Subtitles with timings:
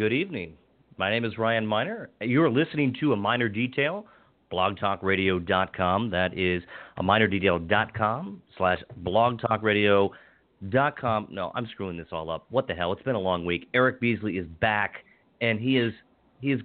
[0.00, 0.54] Good evening.
[0.96, 2.08] My name is Ryan Miner.
[2.22, 4.06] You are listening to a Miner Detail,
[4.50, 6.08] blogtalkradio.com.
[6.08, 6.62] That is
[6.96, 11.28] a minordetail.com slash blogtalkradio.com.
[11.30, 12.46] No, I'm screwing this all up.
[12.48, 12.94] What the hell?
[12.94, 13.68] It's been a long week.
[13.74, 15.04] Eric Beasley is back,
[15.42, 15.92] and he is
[16.40, 16.62] he is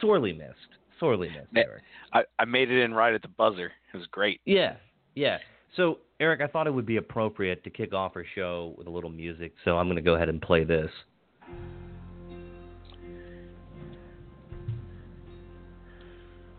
[0.00, 0.54] sorely missed.
[0.98, 1.82] Sorely missed, Eric.
[2.14, 3.70] I, I made it in right at the buzzer.
[3.92, 4.40] It was great.
[4.46, 4.76] Yeah,
[5.14, 5.36] yeah.
[5.76, 8.90] So, Eric, I thought it would be appropriate to kick off our show with a
[8.90, 10.90] little music, so I'm going to go ahead and play this.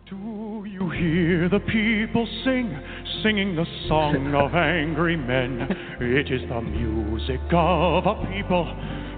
[0.10, 2.76] Do you hear the people sing,
[3.22, 5.68] singing the song of angry men?
[6.02, 8.66] It is the music of a people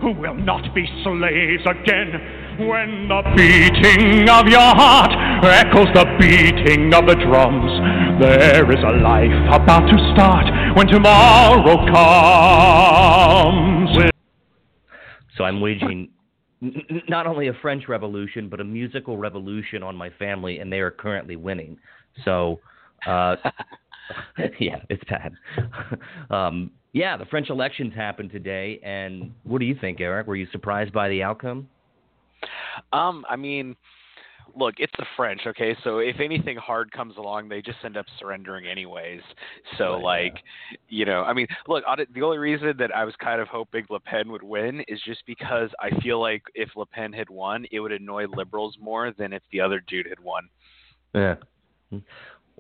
[0.02, 2.12] who will not be slaves again.
[2.68, 7.72] When the beating of your heart echoes the beating of the drums,
[8.20, 11.88] there is a life about to start when tomorrow
[13.48, 14.12] comes.
[15.38, 16.10] So I'm waging
[16.62, 20.80] n- not only a French Revolution, but a musical revolution on my family, and they
[20.80, 21.78] are currently winning.
[22.26, 22.60] So,
[23.08, 23.36] uh,
[24.60, 25.34] yeah, it's bad.
[26.30, 30.28] um, yeah, the French elections happened today, and what do you think, Eric?
[30.28, 31.68] Were you surprised by the outcome?
[32.92, 33.76] Um, I mean,
[34.56, 35.76] look, it's the French, okay?
[35.84, 39.22] So if anything hard comes along, they just end up surrendering anyways.
[39.78, 40.44] So Right, like,
[40.90, 44.00] you know, I mean, look, the only reason that I was kind of hoping Le
[44.00, 47.80] Pen would win is just because I feel like if Le Pen had won, it
[47.80, 50.50] would annoy liberals more than if the other dude had won.
[51.14, 51.36] Yeah.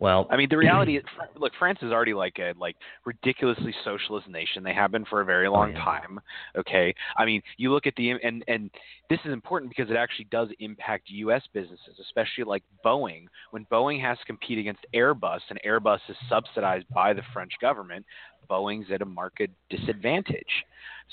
[0.01, 1.03] Well, I mean, the reality is,
[1.37, 2.75] look, France is already like a like
[3.05, 4.63] ridiculously socialist nation.
[4.63, 5.85] They have been for a very oh, long Oh, yeah.
[5.85, 6.19] time.
[6.57, 8.71] Okay, I mean, you look at the and and
[9.11, 11.43] this is important because it actually does impact U.S.
[11.53, 13.25] businesses, especially like Boeing.
[13.51, 18.03] When Boeing has to compete against Airbus, and Airbus is subsidized by the French government,
[18.51, 20.65] Boeing's at a market disadvantage.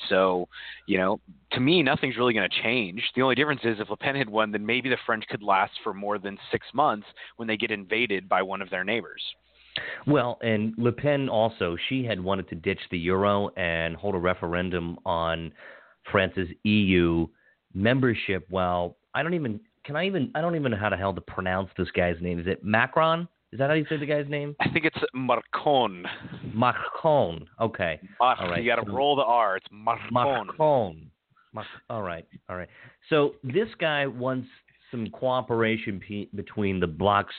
[0.09, 0.49] So,
[0.87, 1.21] you know,
[1.53, 3.03] to me, nothing's really going to change.
[3.15, 5.73] The only difference is if Le Pen had won, then maybe the French could last
[5.83, 7.07] for more than six months
[7.37, 9.23] when they get invaded by one of their neighbors.
[10.07, 14.19] Well, and Le Pen also, she had wanted to ditch the euro and hold a
[14.19, 15.53] referendum on
[16.11, 17.27] France's EU
[17.75, 18.47] membership.
[18.51, 21.21] Well, I don't even can I even I don't even know how the hell to
[21.21, 22.39] pronounce this guy's name.
[22.39, 23.29] Is it Macron?
[23.53, 24.55] Is that how you say the guy's name?
[24.61, 26.05] I think it's Marcon.
[26.55, 27.47] Marcon.
[27.61, 27.99] Okay.
[28.21, 28.63] Mar- All right.
[28.63, 29.57] You got to roll the R.
[29.57, 30.47] It's Marcon.
[30.47, 31.11] Macron.
[31.55, 32.27] Mac- all right.
[32.51, 32.69] All right.
[33.09, 34.49] So this guy wants
[34.91, 37.35] some cooperation pe- between the bloc's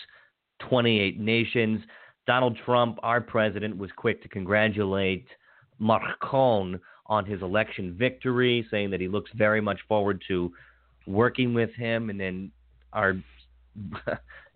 [0.68, 1.82] 28 nations.
[2.26, 5.28] Donald Trump, our president, was quick to congratulate
[5.80, 10.52] Marcon on his election victory, saying that he looks very much forward to
[11.08, 12.10] working with him.
[12.10, 12.52] And then
[12.94, 13.16] our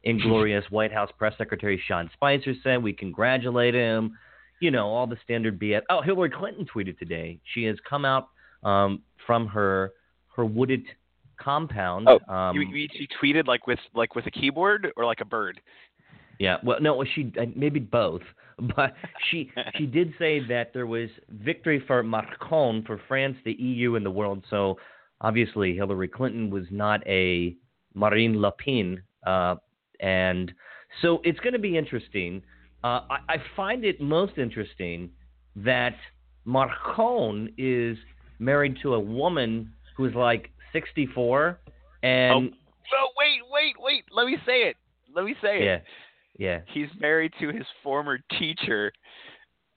[0.04, 4.18] inglorious White House press secretary Sean Spicer said we congratulate him.
[4.60, 5.82] You know, all the standard BS.
[5.90, 7.40] Oh, Hillary Clinton tweeted today.
[7.54, 8.30] She has come out
[8.64, 9.94] um, from her
[10.36, 10.84] her wooded
[11.40, 12.08] compound.
[12.10, 15.26] Oh, um, you, you, you tweeted like with like with a keyboard or like a
[15.26, 15.60] bird.
[16.40, 18.22] Yeah, well, no, she uh, maybe both,
[18.76, 18.94] but
[19.30, 24.06] she she did say that there was victory for Macron, for France, the EU, and
[24.06, 24.44] the world.
[24.50, 24.78] So
[25.22, 27.56] obviously, Hillary Clinton was not a
[27.94, 29.56] Marine Le Pen, uh,
[30.00, 30.52] and
[31.02, 32.42] so it's going to be interesting.
[32.84, 35.10] Uh, I, I find it most interesting
[35.56, 35.96] that
[36.46, 37.98] Macron is
[38.40, 41.60] married to a woman who's like 64,
[42.04, 44.04] and Oh, No, wait, wait, wait.
[44.12, 44.76] Let me say it.
[45.16, 45.84] Let me say yeah, it.
[46.38, 46.60] yeah.
[46.68, 48.92] He's married to his former teacher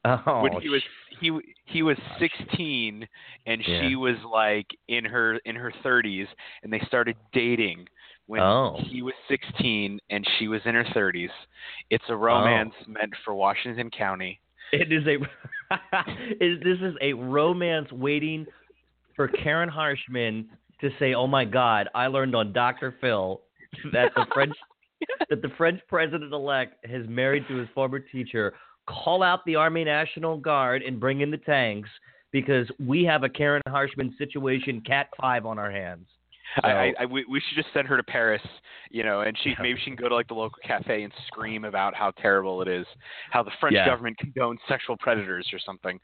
[0.04, 0.82] Oh, when he was
[1.20, 3.06] he he was 16
[3.46, 3.80] and Yeah.
[3.88, 6.26] she was like in her in her 30s
[6.62, 7.86] and they started dating
[8.26, 8.78] when Oh.
[8.90, 11.30] he was 16 and she was in her 30s.
[11.90, 12.14] It's Oh.
[12.14, 12.84] a romance oh.
[12.92, 14.40] meant for Washington County.
[14.72, 15.14] It is a
[16.44, 18.46] is this is a romance waiting
[19.14, 20.46] for Karen Harshman
[20.80, 22.94] to say, "Oh my God, I learned on Dr.
[23.00, 23.40] Phil
[23.92, 24.54] that the French
[25.30, 28.54] that the French president elect has married to his former teacher.
[28.86, 31.88] Call out the Army National Guard and bring in the tanks
[32.32, 36.06] because we have a Karen Harshman situation, Cat Five, on our hands."
[36.56, 38.42] I, So- I, I we, we should just send her to Paris,
[38.90, 39.56] you know, and she Yeah.
[39.62, 42.68] maybe she can go to like the local cafe and scream about how terrible it
[42.68, 42.86] is,
[43.30, 43.86] how the French Yeah.
[43.86, 45.98] government condones sexual predators or something.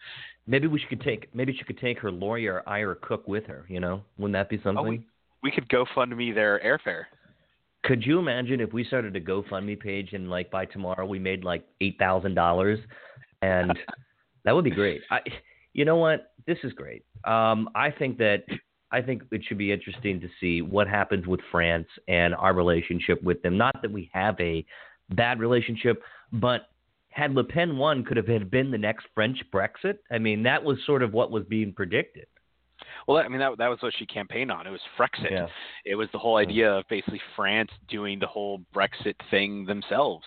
[0.46, 3.64] Maybe we should take maybe she could take her lawyer Ira Cook with her.
[3.68, 4.78] You know, wouldn't that be something?
[4.78, 5.06] Oh, we,
[5.42, 7.04] we could GoFundMe their airfare.
[7.84, 11.42] Could you imagine if we started a GoFundMe page and like by tomorrow we made
[11.44, 12.78] like eight thousand dollars,
[13.42, 13.76] and
[14.44, 15.00] that would be great.
[15.10, 15.18] I,
[15.72, 16.32] you know what?
[16.46, 17.04] This is great.
[17.24, 18.44] Um, I think that
[18.92, 23.22] I think it should be interesting to see what happens with France and our relationship
[23.22, 23.56] with them.
[23.56, 24.64] Not that we have a
[25.10, 26.02] bad relationship,
[26.32, 26.68] but
[27.08, 29.98] had Le Pen won, could have been the next French Brexit.
[30.10, 32.26] I mean, that was sort of what was being predicted.
[33.06, 34.66] Well, I mean that that was what she campaigned on.
[34.66, 35.30] It was Frexit.
[35.30, 35.46] Yeah.
[35.84, 40.24] It was the whole idea of basically France doing the whole Brexit thing themselves.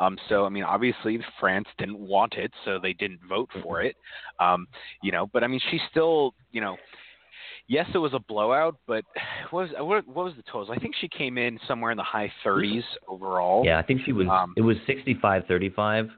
[0.00, 3.96] Um, so I mean, obviously France didn't want it, so they didn't vote for it.
[4.40, 4.66] Um,
[5.02, 6.76] you know, but I mean, she still, you know,
[7.68, 9.04] yes, it was a blowout, but
[9.50, 10.70] what was what, what was the totals?
[10.70, 13.64] I think she came in somewhere in the high 30s overall.
[13.64, 14.26] Yeah, I think she was.
[14.30, 16.08] Um, it was sixty-five thirty-five.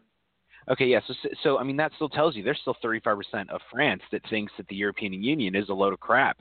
[0.70, 1.00] Okay, yeah.
[1.06, 4.52] So, so I mean, that still tells you there's still 35% of France that thinks
[4.58, 6.38] that the European Union is a load of crap,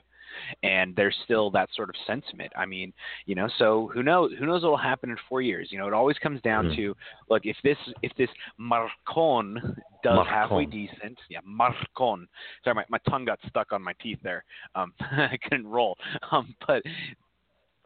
[0.64, 2.52] and there's still that sort of sentiment.
[2.56, 2.94] I mean,
[3.26, 4.32] you know, so who knows?
[4.40, 5.70] Who knows what will happen in four years?
[5.72, 6.76] You know, it always comes down Mm.
[6.76, 6.96] to
[7.30, 8.30] look if this if this
[8.60, 10.28] Marcon does Marcon.
[10.28, 12.28] halfway decent, yeah, Marcon.
[12.64, 14.44] Sorry, my, my tongue got stuck on my teeth there.
[14.76, 15.96] Um, I couldn't roll.
[16.32, 16.84] Um, but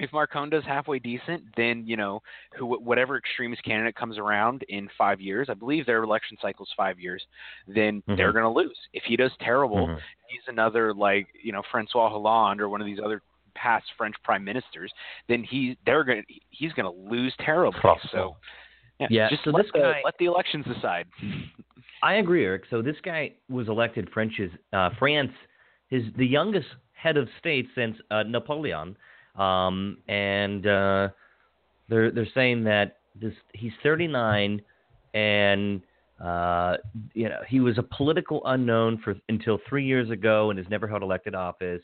[0.01, 2.21] if Marcon does halfway decent, then you know
[2.57, 6.71] who whatever extremist candidate comes around in five years, I believe their election cycle is
[6.75, 7.25] five years,
[7.67, 8.17] then Mhm.
[8.17, 8.77] they're going to lose.
[8.93, 9.99] If he does terrible, Mhm.
[10.27, 13.21] he's another like you know Francois Hollande or one of these other
[13.53, 14.91] past French prime ministers,
[15.27, 17.79] then he they're going he's going to lose terribly.
[18.11, 18.37] So
[18.99, 21.07] yeah, Yeah, just so let this the, guy- let the elections decide.
[22.03, 22.63] I agree, Eric.
[22.69, 25.31] So this guy was elected French's uh, France,
[25.89, 28.95] his the youngest head of state since uh, Napoleon,
[29.35, 31.09] um, and uh,
[31.89, 34.61] they're they're saying that this he's 39,
[35.13, 35.81] and
[36.23, 36.77] uh,
[37.13, 40.87] you know he was a political unknown for until three years ago and has never
[40.87, 41.83] held elected office,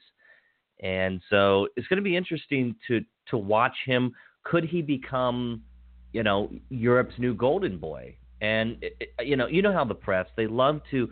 [0.81, 4.13] and so it's going to be interesting to to watch him.
[4.43, 5.61] Could he become,
[6.13, 8.15] you know, Europe's new golden boy?
[8.39, 11.11] And it- it- you know, you know how the press they love to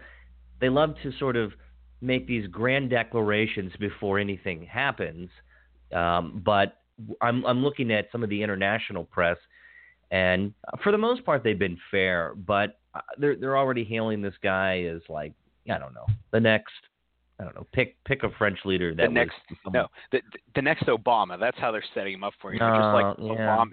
[0.62, 1.52] they love to sort of
[2.02, 5.30] make these grand declarations before anything happens.
[5.94, 6.82] Um, but
[7.22, 9.38] I'm I'm looking at some of the international press,
[10.12, 10.54] and
[10.84, 12.34] for the most part they've been fair.
[12.36, 15.34] But uh, they're they're already hailing this guy as like
[15.70, 16.72] I don't know the next
[17.40, 19.36] I don't know pick pick a French leader that the was- next
[19.72, 20.22] no the
[20.56, 21.38] the next Obama.
[21.40, 22.60] That's how they're setting him up for you.
[22.60, 23.58] know, just like Uh, yeah.
[23.58, 23.72] Obama,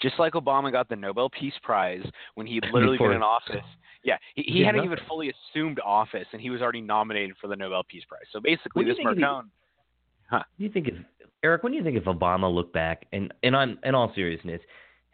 [0.00, 2.04] just like Obama got the Nobel Peace Prize
[2.34, 3.64] when he'd literally been in office.
[4.04, 4.92] Yeah, he, he did hadn't nothing.
[4.92, 8.24] even fully assumed office, and he was already nominated for the Nobel Peace Prize.
[8.32, 10.44] So basically, What do you this think of the- Marcon.
[10.58, 10.88] Do you think
[11.44, 11.62] Eric?
[11.62, 14.60] When do you think if Obama looked back and and on in all seriousness,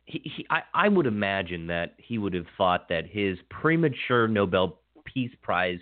[0.07, 4.81] he, he I, I would imagine that he would have thought that his premature Nobel
[5.05, 5.81] Peace Prize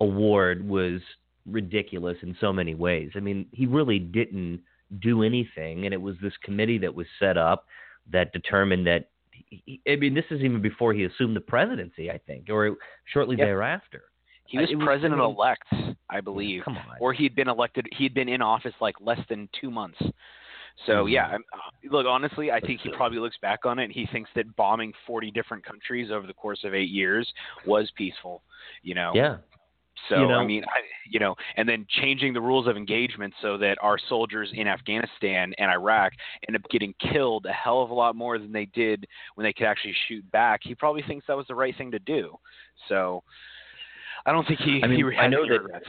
[0.00, 1.00] award was
[1.46, 3.10] ridiculous in so many ways.
[3.16, 4.60] I mean, he really didn't
[5.00, 7.66] do anything, and it was this committee that was set up
[8.10, 9.08] that determined that.
[9.30, 12.76] He, I mean, this is even before he assumed the presidency, I think, or
[13.12, 13.46] shortly Yep.
[13.46, 14.02] thereter.
[14.52, 15.64] He was was- president elect,
[16.10, 16.84] I believe, Come on.
[17.00, 17.88] or he'd been elected.
[17.92, 19.98] He'd been in office like less than two months.
[20.86, 21.10] So Mhm.
[21.10, 21.58] yeah, I'm, uh,
[21.90, 23.84] look honestly, I think he probably looks back on it.
[23.84, 27.32] and He thinks that bombing 40 different countries over the course of eight years
[27.66, 28.42] was peaceful.
[28.82, 29.12] You know.
[29.14, 29.38] yeah.
[30.08, 33.34] So You know- I mean, I, you know, and then changing the rules of engagement
[33.40, 36.14] so that our soldiers in Afghanistan and Iraq
[36.48, 39.52] end up getting killed a hell of a lot more than they did when they
[39.52, 40.60] could actually shoot back.
[40.64, 42.36] He probably thinks that was the right thing to do.
[42.88, 43.22] So
[44.26, 44.80] I don't think he.
[44.82, 45.88] I mean, he I know that- regrets.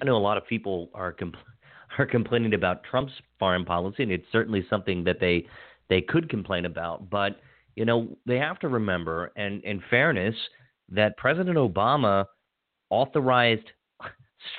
[0.00, 1.36] I know a lot of people are compl-
[1.98, 5.46] are complaining about Trump's foreign policy, and it's certainly something that they
[5.88, 7.10] they could complain about.
[7.10, 7.40] But
[7.76, 10.34] you know, they have to remember, and in fairness,
[10.90, 12.24] that President Obama
[12.90, 13.66] authorized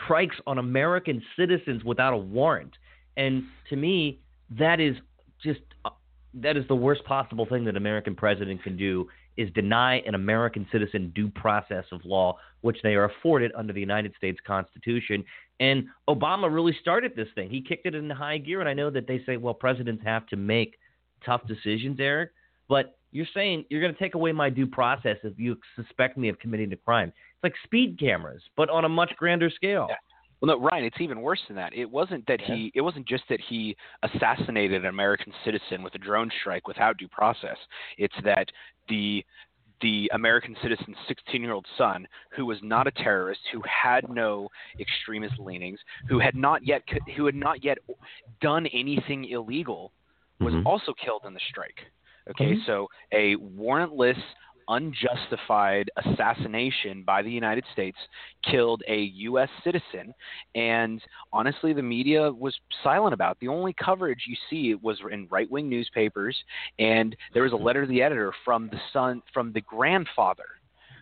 [0.04, 2.76] strikes on American citizens without a warrant,
[3.18, 4.22] and to me,
[4.58, 4.96] that is
[5.44, 5.90] just uh,
[6.34, 9.08] that is the worst possible thing that American president can do
[9.38, 13.80] is deny an American citizen due process of law, which they are afforded under the
[13.80, 15.24] United States Constitution.
[15.60, 17.50] And Obama really started this thing.
[17.50, 18.60] He kicked it into high gear.
[18.60, 20.78] And I know that they say, well, presidents have to make
[21.26, 22.32] tough decisions, Eric.
[22.68, 26.30] But you're saying you're going to take away my due process if you suspect me
[26.30, 27.10] of committing a crime.
[27.10, 29.88] It's like speed cameras, but on a much grander scale.
[29.90, 29.96] Yeah.
[30.42, 31.74] Well, no, Ryan, it's even worse than that.
[31.74, 32.56] It wasn't that Yeah.
[32.56, 32.72] he.
[32.74, 37.08] It wasn't just that he assassinated an American citizen with a drone strike without due
[37.08, 37.58] process.
[37.98, 38.52] It's that
[38.90, 39.24] the
[39.82, 44.48] the American citizen's 16-year-old son, who was not a terrorist, who had no
[44.80, 46.84] extremist leanings, who had not yet
[47.16, 47.80] who had not yet
[48.42, 49.92] done anything illegal,
[50.40, 50.66] was Mhm.
[50.68, 51.92] also killed in the strike.
[52.30, 52.66] Okay, Mhm.
[52.66, 54.22] so a warrantless,
[54.72, 57.98] unjustified assassination by the United States
[58.50, 59.50] killed a U.S.
[59.63, 60.13] citizen,
[60.56, 61.01] and
[61.32, 63.34] honestly, the media was silent about.
[63.34, 63.38] It.
[63.42, 66.36] The only coverage you see was in right-wing newspapers,
[66.80, 70.46] and there was a letter to the editor from the son, from the grandfather,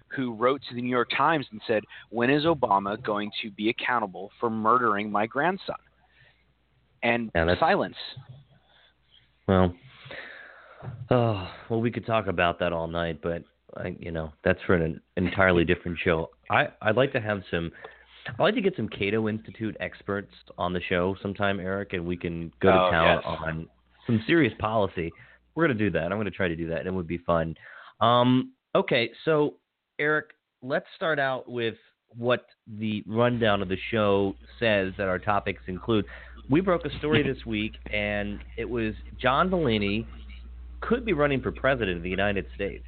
[0.08, 3.70] who wrote to the New York Times and said, "When is Obama going to be
[3.70, 5.76] accountable for murdering my grandson?"
[7.04, 7.96] And Yeah, silence.
[9.48, 9.74] Well,
[11.12, 13.44] oh, well, we could talk about that all night, but
[13.78, 16.30] I, you know, that's for an entirely different show.
[16.50, 17.72] I, I'd like to have some
[18.28, 22.18] I'd like to get some Cato Institute experts on the show sometime, Eric, and we
[22.18, 23.24] can go to Oh, town yes.
[23.26, 23.68] on
[24.06, 25.12] some serious policy.
[25.56, 26.04] We're going to do that.
[26.06, 27.56] I'm going to try to do that, and it would be fun.
[28.02, 29.56] Um, okay, so
[30.00, 30.28] Eric,
[30.62, 31.76] let's start out with
[32.18, 36.06] what the rundown of the show says that our topics include.
[36.50, 40.08] We broke a story this week, and it was John Delaney
[40.82, 42.86] could be running for president of the United States.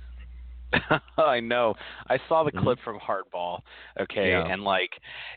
[1.17, 1.75] I know.
[2.09, 2.63] I saw the Mhm.
[2.63, 3.61] clip from Hardball.
[3.99, 4.45] Okay, Yeah.
[4.47, 4.91] and like,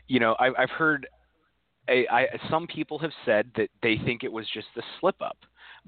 [0.07, 1.07] you know, I, I've heard.
[1.87, 5.37] I, I, some people have said that they think it was just a slip up,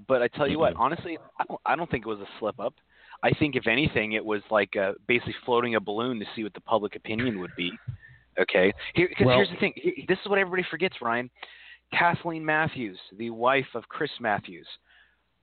[0.07, 0.79] but I tell you what, Mhm.
[0.79, 1.61] honestly, I don't.
[1.65, 2.75] I don't think it was a slip up.
[3.23, 6.53] I think if anything, it was like uh, basically floating a balloon to see what
[6.53, 7.71] the public opinion would be.
[8.39, 9.73] Okay, because Well- here's the thing.
[10.07, 11.31] This is what everybody forgets, Ryan.
[11.91, 14.67] Kathleen Matthews, the wife of Chris Matthews,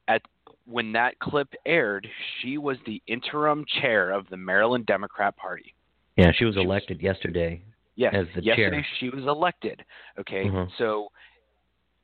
[0.07, 0.23] at
[0.67, 2.09] when that clip aired,
[2.41, 5.75] she was the interim chair of the Maryland Democrat Party.
[6.17, 7.63] Yeah, she was She was- elected yesterday.
[7.97, 8.87] Yes, As the yesterday chair.
[8.99, 9.85] she was elected.
[10.19, 10.71] Okay, Mhm.
[10.79, 11.11] so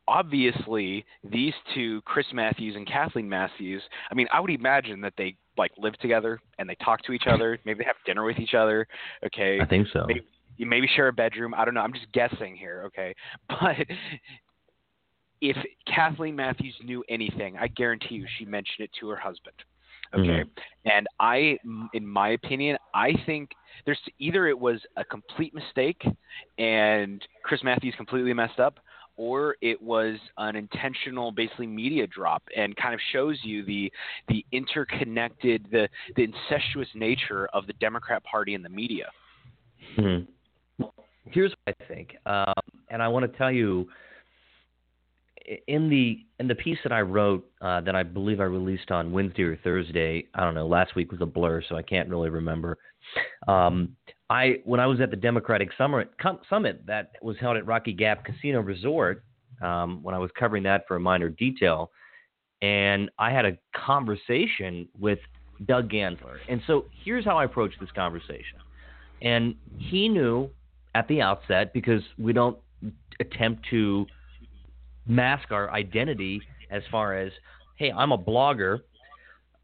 [0.08, 3.82] obviously these two, Chris Matthews and Kathleen Matthews.
[4.10, 7.26] I mean, I would imagine that they like live together and they talk to each
[7.26, 7.58] other.
[7.64, 8.86] Maybe they have dinner with each other.
[9.26, 10.04] Okay, I think so.
[10.06, 10.22] maybe
[10.56, 11.54] you maybe share a bedroom.
[11.56, 11.80] I don't know.
[11.80, 13.14] I'm just guessing here, okay?
[13.48, 13.86] But
[15.40, 15.56] if
[15.86, 19.54] Kathleen Matthews knew anything, I guarantee you she mentioned it to her husband.
[20.12, 20.44] Okay.
[20.86, 21.56] And I
[21.94, 23.50] in my opinion, I think
[23.84, 26.02] there's either it was a complete mistake
[26.58, 28.80] and Chris Matthews completely messed up
[29.16, 33.92] or it was an intentional basically media drop and kind of shows you the
[34.28, 39.06] the interconnected the the incestuous nature of the Democrat Party and the media.
[39.96, 40.20] Hmm.
[41.26, 43.88] Here's what I think, um, and I want to tell you
[45.66, 49.12] in the in the piece that I wrote uh, that I believe I released on
[49.12, 50.26] Wednesday or Thursday.
[50.34, 50.66] I don't know.
[50.66, 52.78] Last week was a blur, so I can't really remember.
[53.48, 53.96] Um,
[54.28, 56.10] I when I was at the Democratic Summit
[56.48, 59.24] Summit that was held at Rocky Gap Casino Resort
[59.60, 61.90] um, when I was covering that for a Miner Detail,
[62.62, 65.18] and I had a conversation with
[65.66, 66.38] Doug Gansler.
[66.48, 68.58] And so here's how I approached this conversation.
[69.22, 70.48] And he knew
[70.94, 72.56] at the outset because we don't
[73.20, 74.06] attempt to
[75.10, 76.40] mask our identity
[76.70, 77.32] as far as,
[77.76, 78.80] hey, I'm a blogger,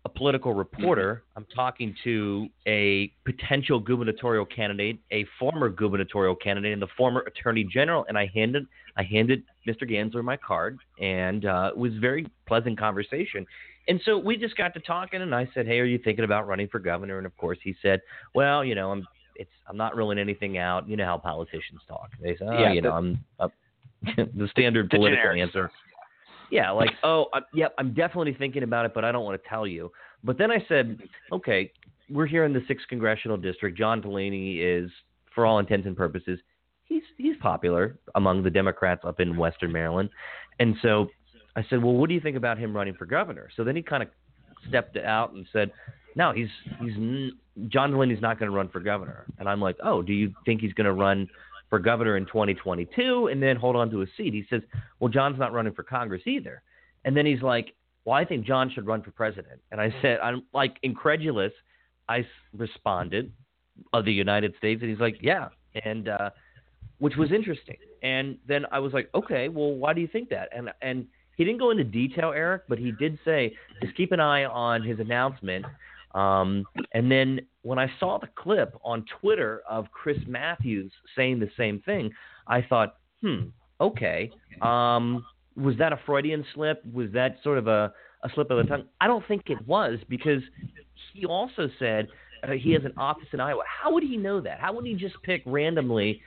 [0.05, 1.23] a political reporter.
[1.37, 7.65] I'm talking to a potential gubernatorial candidate, a former gubernatorial candidate, and the former attorney
[7.65, 8.05] general.
[8.09, 9.83] And I handed I handed Mr.
[9.83, 13.47] Gansler my card, and uh, it was a very pleasant conversation.
[13.88, 16.47] And so we just got to talking, and I said, "Hey, are you thinking about
[16.49, 18.00] running for governor?" And of course, he said,
[18.35, 19.07] "Well, you know, I'm
[19.38, 20.88] it's I'm not ruling anything out.
[20.88, 22.11] You know how politicians talk.
[22.21, 23.25] They say, oh, Yeah, you know, I'm
[24.17, 25.43] the standard The political generics.
[25.43, 25.71] answer.
[26.51, 29.49] Yeah, like, oh, uh, yep, I'm definitely thinking about it, but I don't want to
[29.49, 29.91] tell you.
[30.23, 30.99] But then I said,
[31.33, 31.73] okay,
[32.09, 33.77] we're here in the sixth congressional district.
[33.77, 34.91] John Delaney is,
[35.35, 36.39] for all intents and purposes,
[36.85, 40.09] he's he's popular among the Democrats up in Western Maryland,
[40.61, 41.09] and so
[41.57, 43.49] I said, well, what do you think about him running for governor?
[43.57, 44.09] So then he kind of
[44.69, 45.73] stepped out and said,
[46.15, 46.49] no, he's
[46.81, 46.95] he's
[47.69, 49.27] John Delaney's not going to run for governor.
[49.39, 51.29] And I'm like, oh, do you think he's going to run
[51.69, 54.35] for governor in 2022 and then hold on to his seat?
[54.35, 54.63] He says,
[55.01, 56.63] well, John's not running for Congress either.
[57.05, 59.61] And then he's like, well, I think John should run for president.
[59.73, 61.53] And I said, I'm like incredulous.
[62.09, 62.25] I
[62.57, 63.33] responded
[63.93, 65.49] of the United States, and he's like, yeah,
[65.85, 66.31] and uh,
[66.99, 67.77] which was interesting.
[68.03, 70.49] And then I was like, okay, well, why do you think that?
[70.57, 71.07] And and
[71.37, 74.83] he didn't go into detail, Eric, but he did say just keep an eye on
[74.83, 75.67] his announcement.
[76.17, 81.51] Um, and then when I saw the clip on Twitter of Chris Matthews saying the
[81.57, 82.11] same thing,
[82.47, 83.49] I thought, hmm,
[83.81, 84.31] okay.
[84.63, 85.25] Um,
[85.57, 86.83] was that a Freudian slip?
[86.93, 87.93] Was that sort of a,
[88.25, 88.85] a slip of the tongue?
[89.01, 90.43] I don't think it was because
[91.13, 92.09] he also said
[92.47, 93.63] uh, he has an office in Iowa.
[93.67, 94.59] How would he know that?
[94.59, 96.21] How would he just pick randomly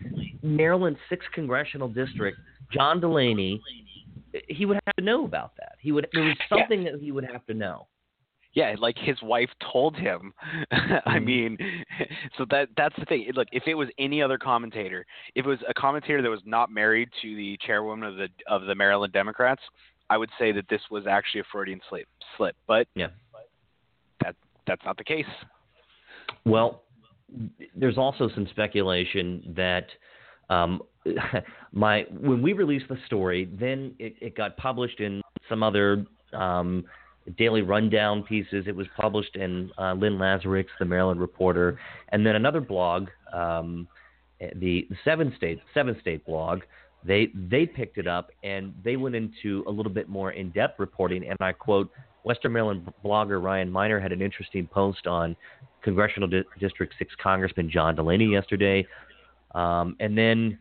[0.44, 2.38] Maryland's sixth congressional district,
[2.72, 3.62] John Delaney?
[4.48, 5.74] He would have to know about that.
[5.80, 6.08] He would.
[6.14, 6.58] There was Yeah.
[6.60, 7.88] something that he would have to know.
[8.54, 10.34] Yeah, like his wife told him.
[10.72, 11.24] I Mhm.
[11.26, 11.58] mean,
[12.38, 13.30] so that that's the thing.
[13.36, 16.72] Look, if it was any other commentator, if it was a commentator that was not
[16.72, 19.62] married to the chairwoman of the of the Maryland Democrats,
[20.10, 22.08] I would say that this was actually a Freudian slip.
[22.38, 23.10] Slip, but Yeah.
[24.24, 25.28] that that's not the case.
[26.46, 26.84] Well,
[27.76, 29.88] there's also some speculation that
[30.50, 30.82] um,
[31.72, 36.86] my when we released the story, then it, it got published in some other um,
[37.38, 38.66] daily rundown pieces.
[38.68, 43.88] It was published in uh, Len Lazarick's The Maryland Reporter, and then another blog, um,
[44.56, 46.62] the Seventh State Seventh State blog.
[47.04, 50.80] They they picked it up and they went into a little bit more in depth
[50.80, 51.28] reporting.
[51.28, 51.90] And I quote:
[52.24, 55.36] Western Maryland blogger Ryan Miner had an interesting post on
[55.82, 58.86] Congressional Di- District 6 Congressman John Delaney yesterday.
[59.56, 60.60] Um, and then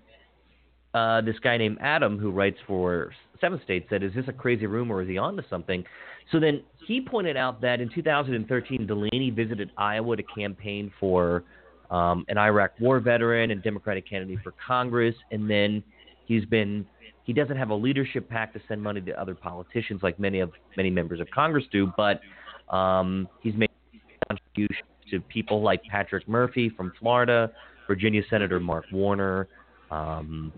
[0.98, 4.66] uh, this guy named Adam, who writes for Seven States, said, "Is this a crazy
[4.66, 4.96] rumor?
[4.96, 5.84] Or is he onto something?"
[6.32, 11.44] So then he pointed out that in 2013, Delaney visited Iowa to campaign for
[11.90, 15.82] um, an Iraq War veteran and Democratic candidate for Congress, and then
[16.26, 16.84] he's been
[17.24, 20.50] he doesn't have a leadership PAC to send money to other politicians like many of
[20.76, 22.20] many members of Congress do, but
[22.74, 23.70] um, he's made
[24.28, 27.50] contributions to people like Patrick Murphy from Florida,
[27.86, 29.48] Virginia Senator Mark Warner,
[29.90, 30.52] um,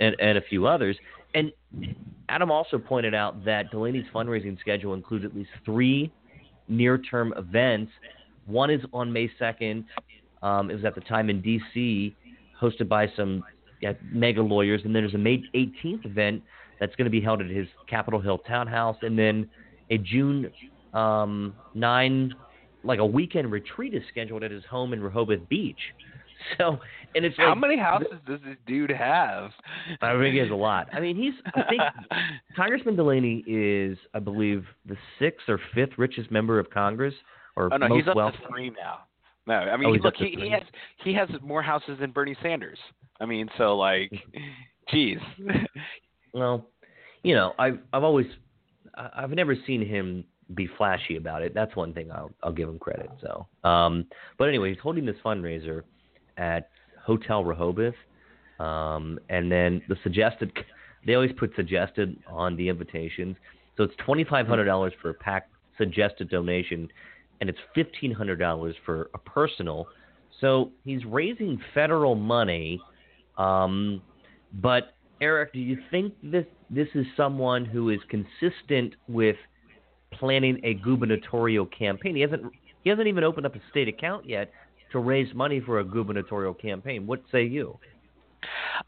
[0.00, 0.96] and, and a few others.
[1.34, 1.52] And
[2.28, 6.12] Adam also pointed out that Delaney's fundraising schedule includes at least three
[6.68, 7.92] near-term events.
[8.46, 9.84] One is on May 2nd.
[10.42, 12.16] Um, it was at the time in D.C.,
[12.60, 13.42] hosted by some
[13.80, 14.82] yeah, mega lawyers.
[14.84, 16.42] And then there's a May 18th event
[16.78, 18.96] that's going to be held at his Capitol Hill townhouse.
[19.02, 19.48] And then
[19.90, 20.50] a June
[20.94, 22.34] um, 9,
[22.84, 25.78] like a weekend retreat is scheduled at his home in Rehoboth Beach.
[26.58, 26.78] So,
[27.14, 29.50] and it's how like, many houses does this dude have?
[30.00, 30.88] I think he has a lot.
[30.92, 31.82] I mean, he's I think
[32.56, 37.14] Congressman Delaney is, I believe, the sixth or fifth richest member of Congress,
[37.56, 38.38] or oh no, most he's up wealthy.
[38.38, 39.00] to three now.
[39.46, 40.62] No, I mean, Oh, look, he, he has
[41.04, 42.78] he has more houses than Bernie Sanders.
[43.20, 44.12] I mean, so like,
[44.90, 45.18] geez.
[46.32, 46.68] Well,
[47.22, 48.26] you know, I've I've always
[48.94, 51.54] I've never seen him be flashy about it.
[51.54, 53.10] That's one thing I'll I'll give him credit.
[53.20, 54.06] So, um,
[54.38, 55.82] but anyway, he's holding this fundraiser
[56.40, 56.70] at
[57.04, 57.94] Hotel Rehoboth,
[58.58, 60.52] um, and then the suggested
[61.06, 63.36] they always put suggested on the invitations.
[63.76, 65.48] So it's twenty five hundred dollars for a PAC
[65.78, 66.88] suggested donation,
[67.40, 69.86] and it's fifteen hundred dollars for a personal.
[70.40, 72.80] So he's raising federal money,
[73.36, 74.02] um,
[74.54, 79.36] but Eric, do you think this this is someone who is consistent with
[80.12, 82.14] planning a gubernatorial campaign?
[82.16, 82.42] He hasn't
[82.82, 84.50] he hasn't even opened up a state account yet
[84.92, 87.06] to raise money for a gubernatorial campaign.
[87.06, 87.78] What say you?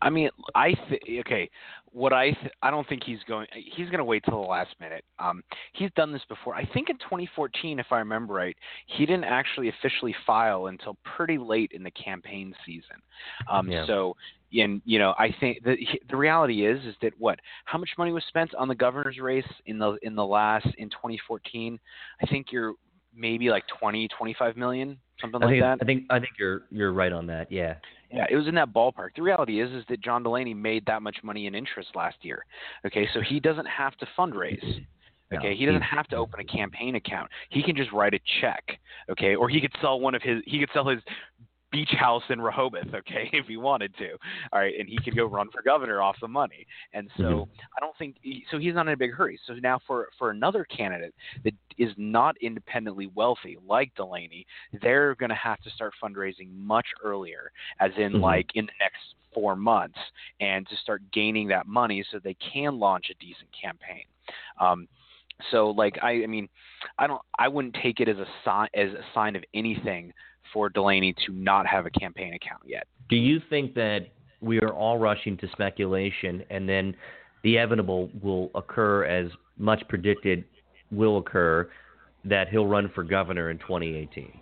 [0.01, 1.51] I mean, I th- okay.
[1.91, 3.47] What I th- I don't think he's going.
[3.53, 5.05] He's going to wait till the last minute.
[5.19, 5.43] Um,
[5.75, 6.55] he's done this before.
[6.55, 11.37] I think in 2014, if I remember right, he didn't actually officially file until pretty
[11.37, 12.97] late in the campaign season.
[13.51, 13.87] Um, Yeah.
[13.87, 14.17] So,
[14.55, 15.77] and you know, I think the
[16.09, 19.45] the reality is is that what how much money was spent on the governor's race
[19.67, 21.79] in the in the last in 2014?
[22.23, 22.73] I think you're
[23.15, 25.79] maybe like 20 25 million something I like think that.
[25.81, 27.51] I think I think you're you're right on that.
[27.51, 27.75] Yeah.
[28.11, 29.11] Yeah, it was in that ballpark.
[29.17, 32.45] The reality is is that John Delaney made that much money in interest last year.
[32.87, 34.63] Okay, so he doesn't have to fundraise.
[35.31, 37.31] No, Okay, he doesn't have to open a campaign account.
[37.49, 38.79] He can just write a check.
[39.11, 40.43] Okay, or he could sell one of his.
[40.45, 41.01] He could sell his
[41.71, 42.93] beach house in Rehoboth.
[42.95, 44.11] Okay, if he wanted to.
[44.53, 46.67] All right, and he could go run for governor off the money.
[46.93, 47.49] And so Mhm.
[47.79, 48.17] I don't think
[48.51, 48.59] so.
[48.59, 49.41] He's not in a big hurry.
[49.47, 54.47] So now for for another candidate that is not independently wealthy like Delaney,
[54.81, 58.21] they're going to have to start fundraising much earlier, as in Mhm.
[58.21, 59.99] like in the next four months,
[60.41, 64.05] and to start gaining that money so they can launch a decent campaign.
[64.59, 64.89] Um,
[65.51, 66.49] so like I, I mean,
[66.99, 70.13] I don't, I wouldn't take it as a sign as a sign of anything
[70.53, 72.87] for Delaney to not have a campaign account yet.
[73.09, 74.09] Do you think that
[74.41, 76.95] we are all rushing to speculation and then
[77.43, 80.45] the inevitable will occur as much predicted
[80.93, 81.69] will occur
[82.25, 84.39] that he'll run for governor in 2018?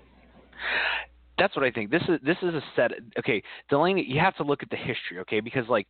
[1.39, 1.91] That's what I think.
[1.91, 2.91] This is this is a set.
[3.19, 5.41] Okay, Delaney, you have to look at the history, okay?
[5.41, 5.87] Because like,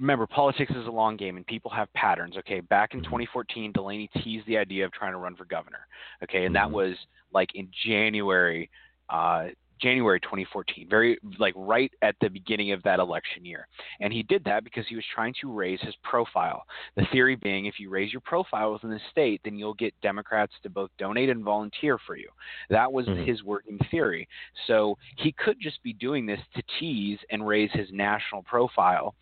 [0.00, 2.36] remember, politics is a long game, and people have patterns.
[2.38, 3.04] Okay, back in Mhm.
[3.04, 5.86] 2014, Delaney teased the idea of trying to run for governor.
[6.24, 6.72] Okay, and that Mhm.
[6.72, 6.96] was
[7.32, 8.70] like in January,
[9.08, 13.66] uh, January 2014, very like right at the beginning of that election year.
[14.00, 16.64] And he did that because he was trying to raise his profile.
[16.96, 20.52] The theory being, if you raise your profile within the state, then you'll get Democrats
[20.62, 22.28] to both donate and volunteer for you.
[22.70, 23.26] That was Mhm.
[23.26, 24.28] his working theory.
[24.66, 29.14] So he could just be doing this to tease and raise his national profile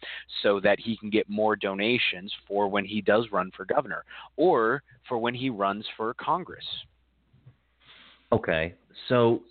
[0.42, 4.04] so that he can get more donations for when he does run for governor
[4.36, 6.84] or for when he runs for Congress.
[8.30, 8.74] Okay,
[9.08, 9.42] so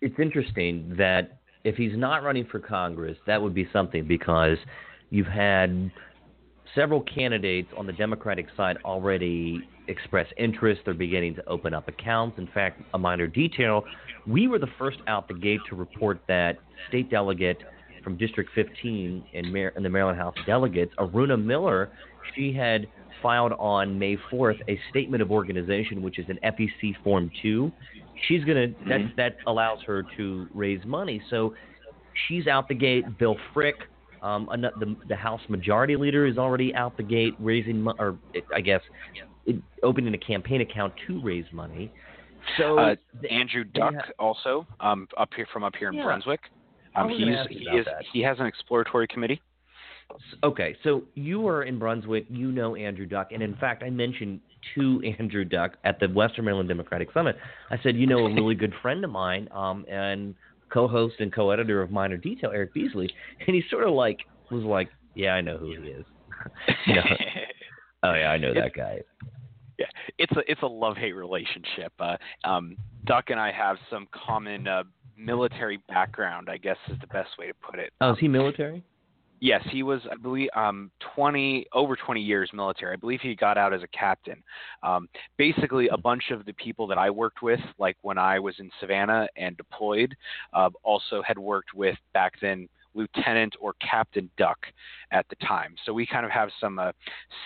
[0.00, 4.56] it's interesting that if he's not running for Congress, that would be something because
[5.10, 5.90] you've had
[6.74, 10.82] several candidates on the Democratic side already express interest.
[10.84, 12.38] They're beginning to open up accounts.
[12.38, 13.84] In fact, a Miner Detail
[14.26, 16.58] we were the first out the gate to report that
[16.88, 17.58] state delegate
[18.02, 21.90] from District 15 in, Mar- in the Maryland House of Delegates, Aruna Miller,
[22.34, 22.86] she had
[23.22, 27.70] filed on May 4th a statement of organization, which is an FEC Form 2.
[28.28, 29.16] She's gonna that Mhm.
[29.16, 31.20] that allows her to raise money.
[31.30, 31.54] So
[32.26, 33.18] she's out the gate.
[33.18, 33.86] Bill Frick,
[34.22, 38.18] um, the the House Majority Leader, is already out the gate raising, mo- or
[38.54, 38.82] I guess,
[39.82, 41.90] opening a campaign account to raise money.
[42.56, 42.96] So Uh,
[43.30, 44.02] Andrew Duck yeah.
[44.18, 46.04] also um, up here from up here in Yeah.
[46.04, 46.40] Brunswick.
[46.94, 48.04] Um, he's he is that.
[48.12, 49.40] he has an exploratory committee.
[50.42, 52.26] Okay, so you are in Brunswick.
[52.28, 54.40] You know Andrew Duck, and in fact, I mentioned
[54.74, 57.36] to Andrew Duck at the Western Maryland Democratic Summit.
[57.70, 60.34] I said, you know, a really good friend of mine, um, and
[60.72, 63.12] co-host and co-editor of Miner Detail, Eric Beasley,
[63.46, 64.18] and he sort of like
[64.50, 66.04] was like, yeah, I know who he is.
[66.86, 67.02] you know,
[68.04, 69.00] oh yeah, I know that guy.
[69.78, 69.86] yeah,
[70.18, 71.92] it's a it's a love hate relationship.
[71.98, 74.84] Uh, um, Duck and I have some common uh,
[75.16, 77.92] military background, I guess is the best way to put it.
[78.00, 78.82] Oh, is he military?
[79.40, 82.92] Yes, he was, I believe, um, 20 over 20 years military.
[82.92, 84.42] I believe he got out as a captain.
[84.82, 88.54] Um, basically, a bunch of the people that I worked with, like when I was
[88.58, 90.14] in Savannah and deployed,
[90.52, 94.58] uh, also had worked with back then Lieutenant or Captain Duck
[95.12, 95.74] at the time.
[95.86, 96.92] So we kind of have some uh,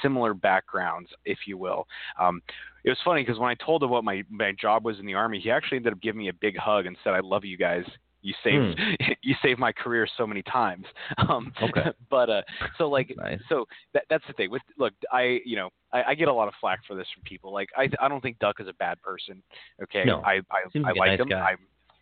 [0.03, 1.87] similar backgrounds, if you will.
[2.19, 2.43] Um,
[2.85, 5.15] it was funny because when I told him what my, my job was in the
[5.15, 7.57] Army, he actually ended up giving me a big hug and said, I love you
[7.57, 7.85] guys.
[8.25, 8.81] You saved
[9.23, 10.87] you saved my career so many times.
[11.29, 11.91] Um, Okay.
[12.11, 12.43] But uh,
[12.79, 13.39] so like Nice.
[13.49, 14.51] so that that's the thing.
[14.51, 17.23] With look, I you know I, I get a lot of flack for this from
[17.25, 17.53] people.
[17.53, 19.43] Like I I don't think Duck is a bad person.
[19.83, 20.21] Okay, No.
[20.23, 21.29] I I, Seems I like nice him.
[21.29, 21.41] guy.
[21.41, 21.55] I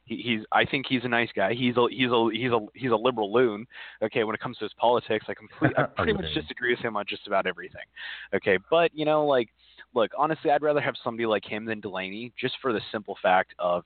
[0.04, 1.54] he, he's I think he's a nice guy.
[1.54, 3.66] He's a he's a he's a he's a liberal loon.
[4.02, 6.96] Okay, when it comes to his politics, I complete I pretty much disagree with him
[6.96, 7.86] on just about everything.
[8.34, 9.48] Okay, but you know like
[9.94, 13.54] look honestly, I'd rather have somebody like him than Delaney, just for the simple fact
[13.58, 13.84] of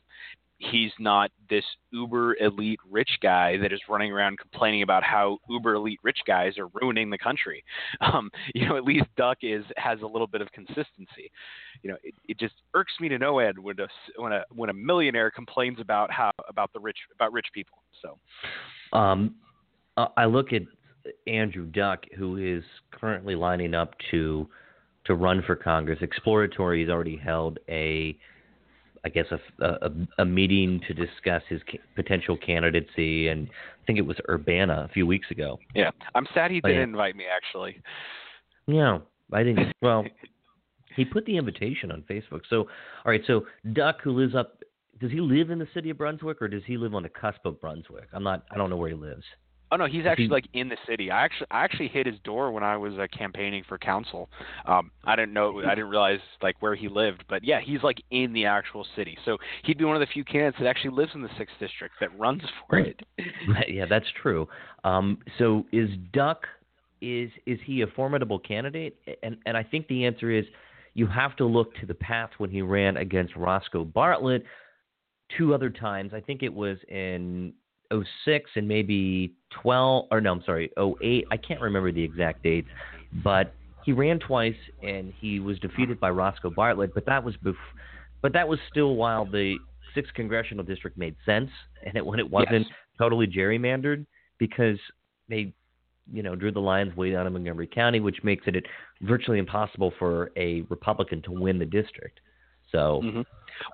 [0.58, 5.74] he's not this uber elite rich guy that is running around complaining about how uber
[5.74, 7.64] elite rich guys are ruining the country.
[8.00, 11.30] Um, you know, at least Duck is has a little bit of consistency.
[11.82, 13.88] You know, it, it just irks me to no end when a
[14.20, 17.78] when a when a millionaire complains about how about the rich about rich people.
[18.02, 18.18] So
[18.96, 19.34] Um,
[20.16, 20.62] I look at
[21.26, 24.48] Andrew Duck, who is currently lining up to
[25.06, 25.98] to run for Congress.
[26.02, 28.16] Exploratory has already held a,
[29.06, 34.00] I guess a, a, a meeting to discuss his ca- potential candidacy, and I think
[34.00, 35.60] it was Urbana a few weeks ago.
[35.76, 36.74] yeah, I'm sad he Oh, yeah.
[36.74, 37.80] didn't invite me actually.
[38.66, 38.98] Yeah,
[39.32, 39.72] I didn't.
[39.80, 40.04] Well,
[40.96, 42.40] he put the invitation on Facebook.
[42.50, 42.66] So, all
[43.12, 43.20] right.
[43.28, 44.58] So Duck, who lives up,
[45.00, 47.44] does he live in the city of Brunswick, or does he live on the cusp
[47.44, 48.08] of Brunswick?
[48.12, 48.44] I'm not.
[48.50, 49.22] I don't know where he lives.
[49.72, 51.10] Oh no, he's actually like in the city.
[51.10, 54.28] I actually I actually hit his door when I was uh, campaigning for council.
[54.64, 58.00] Um, I didn't know I didn't realize like where he lived, but yeah, he's like
[58.10, 59.18] in the actual city.
[59.24, 61.94] So he'd be one of the few candidates that actually lives in the sixth district
[62.00, 63.00] that runs for Right.
[63.18, 63.74] it.
[63.74, 64.48] yeah, that's true.
[64.84, 66.46] Um, so is Duck
[67.00, 68.96] is is he a formidable candidate?
[69.22, 70.44] And and I think the answer is
[70.94, 74.44] you have to look to the past when he ran against Roscoe Bartlett
[75.36, 76.12] two other times.
[76.14, 77.52] I think it was in
[78.24, 81.24] 06 and maybe 12 or no, I'm sorry, 08.
[81.30, 82.68] I can't remember the exact dates,
[83.24, 83.52] but
[83.84, 87.54] he ran twice and he was defeated by Roscoe Bartlett, but that was bef-
[88.22, 89.56] but that was still while the
[89.96, 91.50] 6th congressional district made sense
[91.84, 92.76] and it when it wasn't Yes.
[92.98, 94.04] totally gerrymandered
[94.38, 94.78] because
[95.28, 95.52] they
[96.12, 98.64] you know drew the lines way down in Montgomery County, which makes it
[99.02, 102.20] virtually impossible for a Republican to win the district.
[102.72, 103.22] So hmm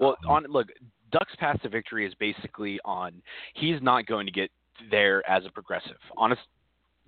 [0.01, 0.68] Well, on look,
[1.12, 3.22] Duck's path to victory is basically on.
[3.55, 4.51] He's not going to get
[4.90, 5.98] there as a progressive.
[6.16, 6.40] Honest,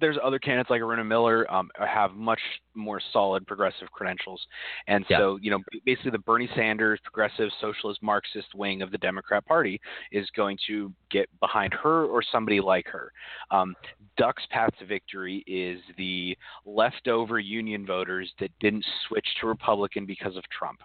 [0.01, 2.41] there's other candidates like Aruna Miller um, have much
[2.75, 4.45] more solid progressive credentials,
[4.89, 5.19] and Yeah.
[5.19, 9.81] so you know basically the Bernie Sanders progressive socialist Marxist wing of the Democrat Party
[10.11, 13.13] is going to get behind her or somebody like her.
[13.51, 13.75] Um,
[14.17, 20.37] Duck's path to victory is the leftover Union voters that didn't switch to Republican because
[20.37, 20.81] of Trump.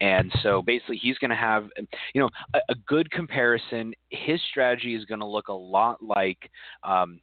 [0.00, 1.68] And so basically, he's going to have,
[2.14, 3.92] you know, a, a good comparison.
[4.10, 6.50] His strategy is going to look a lot like
[6.82, 7.20] um,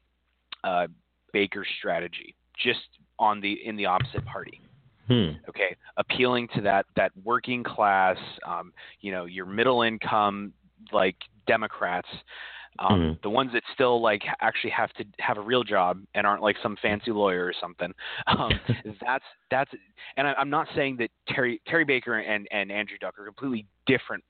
[0.64, 0.88] uh,
[1.36, 2.34] Baker's strategy,
[2.68, 2.88] just
[3.20, 4.62] on the in the opposite party.
[5.10, 5.32] hmm.
[5.50, 8.18] Okay, appealing to that that working class,
[8.48, 8.72] um,
[9.02, 10.54] you know, your middle income
[10.94, 12.08] like Democrats.
[12.80, 13.22] Um, Mhm.
[13.22, 16.58] The ones that still like actually have to have a real job and aren't like
[16.62, 17.94] some fancy lawyer or something.
[18.28, 18.52] Um,
[19.06, 19.72] that's that's,
[20.18, 23.66] and I, I'm not saying that Terry Terry Baker and and Andrew Duck are completely
[23.86, 24.24] different,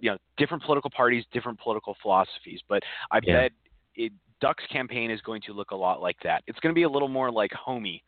[0.00, 2.60] you know, different political parties, different political philosophies.
[2.68, 3.34] But I Yeah.
[3.34, 3.52] bet
[3.96, 6.42] it, Duck's campaign is going to look a lot like that.
[6.46, 8.02] It's going to be a little more like homey,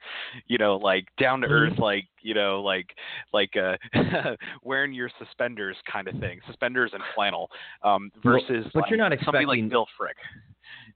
[0.46, 2.86] you know, like down to earth, like you know, like
[3.32, 3.76] like uh,
[4.62, 7.50] wearing your suspenders kind of thing, suspenders and flannel,
[7.82, 10.16] um, Well, versus but like, you're not somebody like expecting- Bill Frick.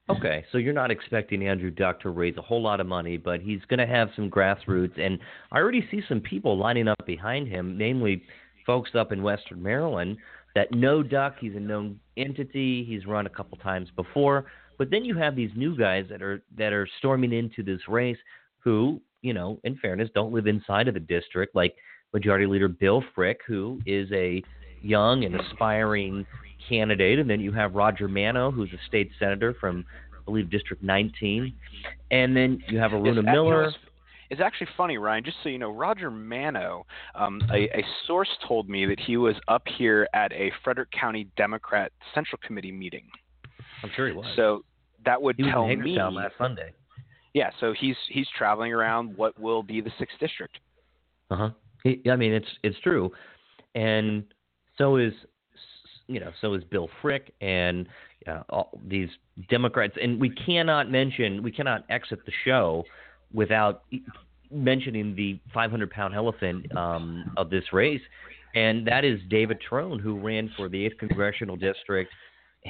[0.09, 3.41] Okay, so you're not expecting Andrew Duck to raise a whole lot of money, but
[3.41, 5.19] he's going to have some grassroots, and
[5.51, 8.23] I already see some people lining up behind him, namely
[8.65, 10.15] folks up in Western Maryland
[10.55, 11.35] that know Duck.
[11.41, 12.85] He's a known entity.
[12.87, 14.45] He's run a couple times before,
[14.77, 18.17] but then you have these new guys that are that are storming into this race,
[18.59, 21.75] who, you know, in fairness, don't live inside of the district, like
[22.13, 24.43] Majority Leader Bill Frick, who is a
[24.81, 26.25] young and aspiring
[26.67, 30.83] candidate, and then you have Roger Manno, who's a state senator from I believe District
[30.83, 31.53] 19,
[32.11, 33.63] and then you have Aruna It's- Miller.
[33.65, 33.77] It's,
[34.29, 35.23] it's actually funny, Ryan.
[35.23, 36.85] Just so you know, Roger Manno,
[37.15, 41.29] um, a, a source told me that he was up here at a Frederick County
[41.37, 43.05] Democrat Central Committee meeting.
[43.83, 44.25] I'm sure he was.
[44.35, 44.63] So
[45.07, 46.73] that would he was tell in me, last Sunday.
[47.33, 47.49] yeah.
[47.59, 50.57] So he's he's traveling around what will be the sixth district.
[51.31, 51.49] Uh huh.
[52.11, 53.11] I mean, it's it's true,
[53.73, 54.23] and
[54.77, 55.13] so is
[56.07, 57.87] you know so is Bill Frick and
[58.27, 59.09] uh, all these
[59.49, 62.83] Democrats, and we cannot mention we cannot exit the show
[63.33, 63.83] without
[64.51, 68.01] mentioning the 500 pound elephant um, of this race,
[68.55, 72.11] and that is David Trone, who ran for the 8th congressional district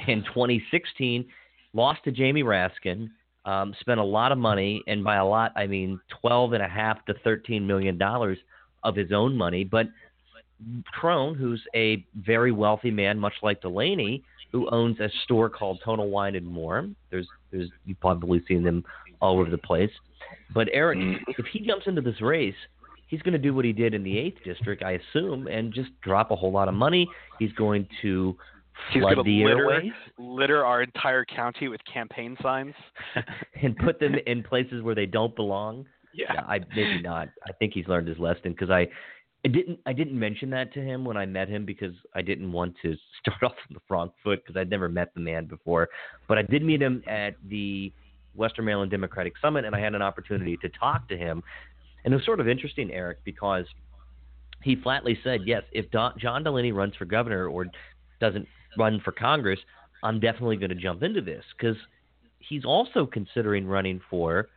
[0.06, 1.26] in 2016,
[1.72, 3.10] lost to Jamie Raskin.
[3.44, 6.68] Um, spent a lot of money, and by a lot I mean 12 and a
[6.68, 8.38] half to 13 million dollars
[8.84, 9.64] of his own money.
[9.64, 9.86] But
[11.00, 16.08] Trone, who's a very wealthy man, much like Delaney, who owns a store called Total
[16.08, 16.88] Wine and More.
[17.10, 18.84] There's, there's you've probably seen them
[19.20, 19.90] all over the place.
[20.54, 22.54] But Eric, if he jumps into this race,
[23.06, 25.90] he's going to do what he did in the eighth district, I assume, and just
[26.00, 27.08] drop a whole lot of money.
[27.38, 28.36] He's going to
[28.92, 32.74] He's going to litter airways litter our entire county with campaign signs.
[33.62, 35.86] and put them in places where they don't belong.
[36.14, 36.32] yeah.
[36.34, 37.28] Yeah, I maybe not.
[37.46, 38.86] I think he's learned his lesson because I,
[39.44, 42.50] I didn't I didn't mention that to him when I met him because I didn't
[42.50, 45.88] want to start off on the wrong foot because I'd never met the man before.
[46.26, 47.92] But I did meet him at the
[48.34, 51.42] Western Maryland Democratic Summit, and I had an opportunity to talk to him.
[52.04, 53.64] And it was sort of interesting, Eric, because
[54.62, 57.66] he flatly said, "Yes, if Don, John Delaney runs for governor or
[58.20, 59.60] doesn't run for Congress,
[60.02, 61.76] I'm definitely going to jump into this because
[62.38, 64.48] he's also considering running for."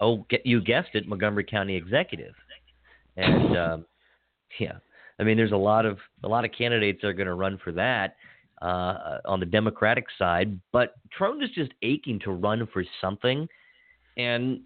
[0.00, 2.34] oh, get, you guessed it, Montgomery County executive.
[3.16, 3.86] And um,
[4.60, 4.78] yeah,
[5.18, 7.58] I mean, there's a lot of a lot of candidates that are going to run
[7.62, 8.16] for that
[8.62, 10.60] uh, on the Democratic side.
[10.72, 13.48] But Trone is just aching to run for something,
[14.16, 14.60] and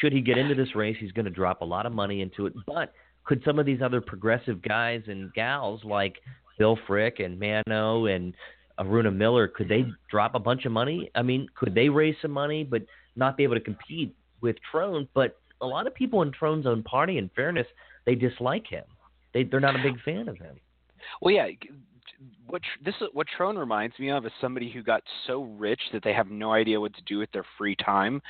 [0.00, 2.46] should he get into this race, he's going to drop a lot of money into
[2.46, 2.54] it.
[2.66, 2.92] But
[3.24, 6.16] could some of these other progressive guys and gals like
[6.58, 8.34] Bill Frick and Manno and
[8.78, 11.10] Aruna Miller, could they drop a bunch of money?
[11.14, 12.82] I mean, could they raise some money but
[13.14, 15.08] not be able to compete with Trone?
[15.14, 17.66] But a lot of people in Trone's own party, in fairness,
[18.04, 18.84] they dislike him.
[19.32, 20.56] They they're not a big fan of him.
[21.20, 21.48] Well, yeah.
[22.46, 26.02] What this is what Trone reminds me of is somebody who got so rich that
[26.02, 28.22] they have no idea what to do with their free time.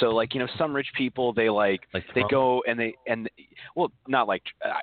[0.00, 3.28] So, like you know, some rich people they like, Like they go and they and
[3.74, 4.74] well, not like uh,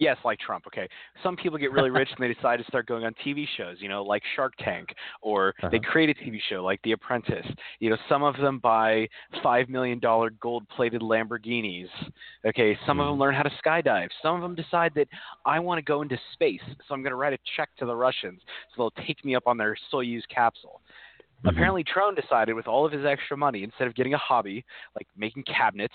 [0.00, 0.66] yes, like Trump.
[0.66, 0.88] Okay,
[1.22, 3.76] some people get really rich and they decide to start going on TV shows.
[3.80, 4.88] You know, like Shark Tank,
[5.22, 5.90] or they Uh-huh.
[5.90, 7.46] create a TV show like The Apprentice.
[7.80, 9.08] You know, some of them buy
[9.42, 11.88] five million dollar gold plated Lamborghinis.
[12.46, 13.10] Okay, some of Mhm.
[13.12, 14.08] them learn how to skydive.
[14.22, 15.08] Some of them decide that
[15.44, 17.94] I want to go into space, so I'm going to write a check to the
[17.96, 18.40] Russians
[18.74, 20.80] so they'll take me up on their Soyuz capsule.
[21.44, 21.50] Mhm.
[21.50, 24.64] Apparently, Trone decided with all of his extra money, instead of getting a hobby
[24.96, 25.94] like making cabinets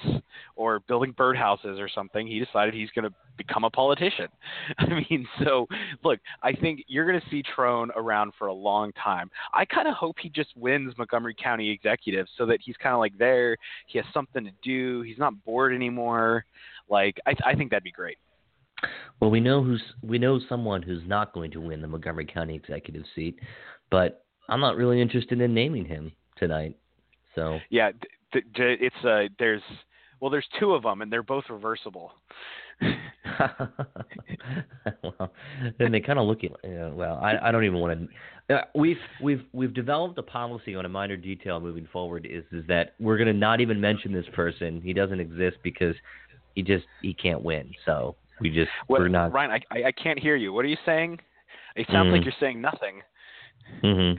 [0.56, 4.28] or building birdhouses or something, he decided he's going to become a politician.
[4.78, 5.68] I mean, so
[6.04, 9.30] look, I think you're going to see Trone around for a long time.
[9.54, 13.00] I kind of hope he just wins Montgomery County executive so that he's kind of
[13.00, 13.58] like there.
[13.88, 15.02] He has something to do.
[15.02, 16.46] He's not bored anymore.
[16.90, 18.18] Like, I, I think that'd be great.
[19.20, 22.56] Well, we know who's we know someone who's not going to win the Montgomery County
[22.56, 23.40] executive seat,
[23.90, 26.76] but I'm not really interested in naming him tonight.
[27.36, 27.92] So Yeah,
[28.34, 29.62] th- th- it's uh, there's
[30.20, 32.14] well, there's two of them, and they're both reversible.
[35.04, 35.32] well,
[35.80, 36.52] then they kind of look at.
[36.64, 38.10] You Yeah, well, I, I don't even want
[38.50, 38.56] to.
[38.56, 42.28] Uh, we've we've we've developed a policy on a Miner Detail moving forward.
[42.30, 44.82] Is is that we're going to not even mention this person.
[44.82, 45.96] He doesn't exist because
[46.56, 47.72] he just he can't win.
[47.86, 49.32] So we just we're not.
[49.34, 50.54] Ryan, I, I can't hear you.
[50.54, 51.20] What are you saying?
[51.76, 52.26] It sounds like Mm.
[52.26, 53.02] you're saying nothing.
[53.82, 54.14] Hmm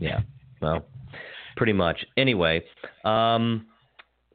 [0.00, 0.20] Yeah.
[0.60, 0.84] Well,
[1.56, 2.04] pretty much.
[2.16, 2.62] Anyway,
[3.04, 3.66] um,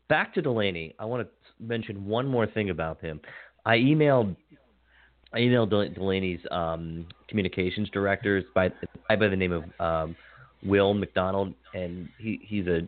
[0.07, 0.95] back to Delaney.
[0.99, 3.19] I want to mention one more thing about him.
[3.65, 4.35] I emailed.
[5.33, 8.71] I emailed Del- Delaney's um, communications directors by
[9.07, 10.15] by the name of um,
[10.63, 12.87] Will McDonald, and he he's a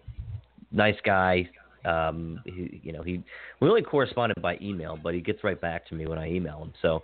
[0.71, 1.49] nice guy.
[1.85, 3.23] Um, he, you know, he
[3.59, 6.59] we only corresponded by email, but he gets right back to me when I email
[6.59, 6.73] him.
[6.81, 7.01] So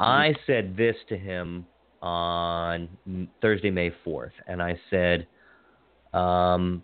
[0.00, 1.66] I said this to him
[2.02, 2.88] on
[3.42, 5.26] Thursday, May 4th, and I said,
[6.12, 6.82] um,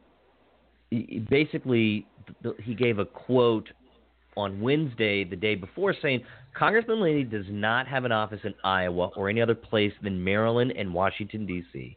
[0.90, 2.06] basically,
[2.62, 3.68] he gave a quote
[4.36, 6.22] on Wednesday, the day before, saying
[6.54, 10.72] Congressman Delaney does not have an office in Iowa or any other place than Maryland
[10.76, 11.96] and Washington, D.C.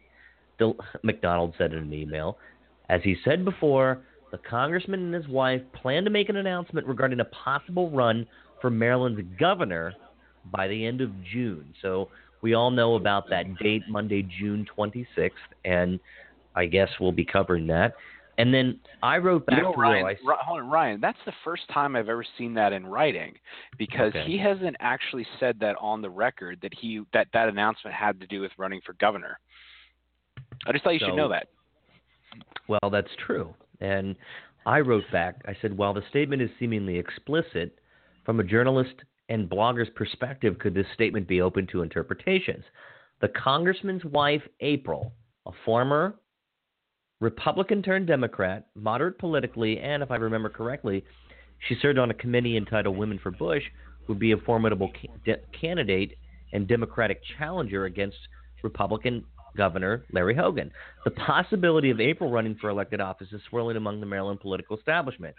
[1.04, 2.38] McDonald said in an email.
[2.90, 4.02] As he said before,
[4.32, 8.28] the congressman and his wife plan to make an announcement regarding a possible run
[8.62, 9.94] for Maryland's governor
[10.52, 11.74] by the end of June.
[11.82, 12.10] So
[12.42, 15.32] we all know about that date, Monday, June 26th,
[15.66, 16.00] and
[16.56, 17.96] I guess we'll be covering that.
[18.40, 20.34] And then I wrote back you know, to Ryan, Will.
[20.34, 21.02] I, hold on, Ryan.
[21.02, 23.34] That's the first time I've ever seen that in writing,
[23.80, 24.26] because Okay.
[24.26, 28.28] he hasn't actually said that on the record that he that that announcement had to
[28.28, 29.40] do with running for governor.
[30.68, 31.48] I just thought you So- should know that.
[32.68, 33.56] Well, that's true.
[33.82, 34.16] And
[34.68, 37.80] I wrote back, I said, while the statement is seemingly explicit,
[38.26, 38.96] from a journalist
[39.30, 42.64] and blogger's perspective, could this statement be open to interpretations?
[43.22, 45.14] The congressman's wife, April,
[45.46, 46.16] a former
[47.20, 51.04] Republican turned Democrat, moderate politically, and if I remember correctly,
[51.68, 53.64] she served on a committee entitled Women for Bush,
[54.08, 54.92] would be a formidable
[55.26, 56.16] ca- candidate
[56.54, 58.18] and Democratic challenger against
[58.64, 59.26] Republican
[59.58, 60.72] Governor Larry Hogan.
[61.04, 65.36] The possibility of April running for elected office is swirling among the Maryland political establishment.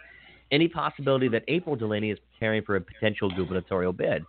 [0.51, 4.23] Any possibility that April Delaney is preparing for a potential gubernatorial bid.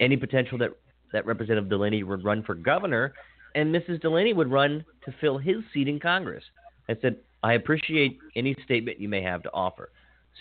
[0.00, 0.70] Any potential that,
[1.12, 3.14] that Representative Delaney would run for governor
[3.56, 4.02] and Mrs.
[4.02, 6.44] Delaney would run to fill his seat in Congress.
[6.88, 9.90] I said, I appreciate any statement you may have to offer.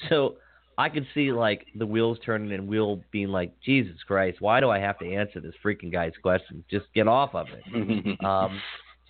[0.09, 0.35] So
[0.77, 4.69] I could see like the wheels turning and Will being like, Jesus Christ, why do
[4.69, 6.63] I have to answer this freaking guy's question?
[6.69, 8.19] Just get off of it.
[8.25, 8.59] Um,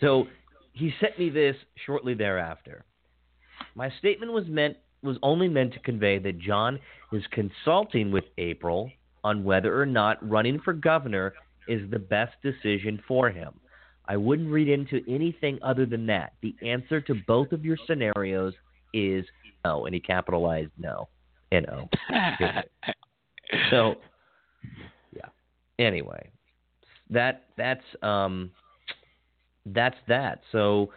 [0.02, 0.28] so
[0.74, 2.84] he sent me this shortly thereafter.
[3.76, 6.80] My statement was meant was only meant to convey that John
[7.12, 8.92] is consulting with April
[9.24, 11.34] on whether or not running for governor
[11.68, 13.54] is the best decision for him.
[14.08, 16.34] I wouldn't read into anything other than that.
[16.42, 18.54] The answer to both of your scenarios
[18.94, 19.26] is
[19.64, 21.08] no, and he capitalized no,
[21.52, 21.90] and N O.
[23.70, 23.96] So,
[25.16, 25.28] yeah.
[25.78, 26.30] Anyway,
[27.12, 28.52] that that's um,
[29.68, 30.42] that's that.
[30.52, 30.92] So,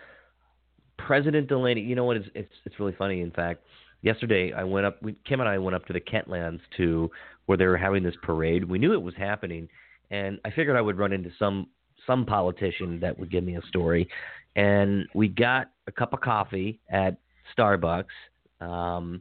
[0.96, 2.16] President Delaney, you know what?
[2.16, 3.20] It's it's, it's really funny.
[3.20, 3.64] In fact,
[4.02, 5.02] yesterday I went up.
[5.02, 7.10] We, Kim and I went up to the Kentlands to
[7.46, 8.64] where they were having this parade.
[8.64, 9.68] We knew it was happening,
[10.10, 11.68] and I figured I would run into some
[12.06, 14.08] some politician that would give me a story.
[14.56, 17.18] And we got a cup of coffee at
[17.56, 18.04] Starbucks.
[18.60, 19.20] Um,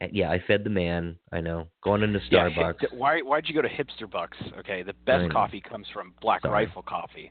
[0.00, 1.16] and yeah, I fed the man.
[1.30, 2.80] I know going into Yeah, Starbucks.
[2.80, 4.36] hip- why why'd you go to Hipster Bucks?
[4.58, 6.66] Okay, the best coffee comes from Black Sorry.
[6.66, 7.30] Rifle Coffee.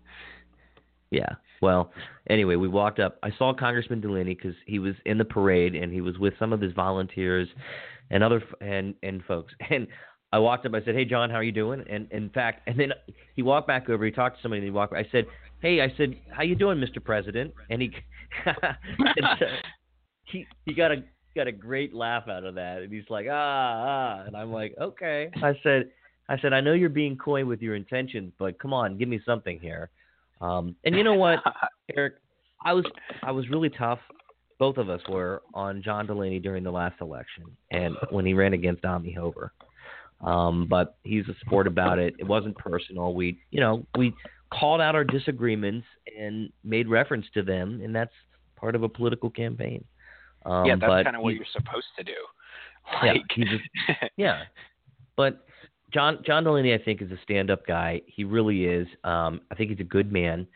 [1.11, 1.35] Yeah.
[1.61, 1.91] Well,
[2.29, 3.19] anyway, we walked up.
[3.21, 6.53] I saw Congressman Delaney because he was in the parade and he was with some
[6.53, 7.47] of his volunteers
[8.09, 9.53] and other and and folks.
[9.69, 9.87] And
[10.33, 10.73] I walked up.
[10.73, 12.93] I said, "Hey, John, how are you doing?" And in fact, and then
[13.35, 14.05] he walked back over.
[14.05, 14.59] He talked to somebody.
[14.59, 14.93] and he walked.
[14.93, 15.25] I said,
[15.61, 17.03] "Hey, I said, how you doing, Mr.
[17.03, 17.91] President?" And he
[18.45, 19.35] and, uh,
[20.23, 21.03] he he got a
[21.35, 22.81] got a great laugh out of that.
[22.81, 25.91] And he's like, "Ah, ah," and I'm like, "Okay." I said.
[26.29, 29.19] I said, I know you're being coy with your intentions, but come on, give me
[29.25, 29.89] something here.
[30.41, 31.39] Um, and you know what,
[31.95, 32.15] Eric,
[32.65, 32.85] I was
[33.23, 33.99] I was really tough.
[34.59, 38.53] Both of us were on John Delaney during the last election, and when he ran
[38.53, 39.49] against Amie Hoeber.
[40.21, 42.13] Um, but he's a sport about it.
[42.19, 43.15] It wasn't personal.
[43.15, 44.13] We, you know, we
[44.53, 48.13] called out our disagreements and made reference to them, and that's
[48.55, 49.83] part of a political campaign.
[50.45, 52.13] Um, yeah, that's kind of what you're supposed to do.
[53.03, 54.43] Yeah, Like, he's just- yeah,
[55.15, 55.43] but
[55.93, 58.01] John John Delaney, I think, is a stand-up guy.
[58.05, 58.87] He really is.
[59.03, 60.47] Um, I think he's a good man,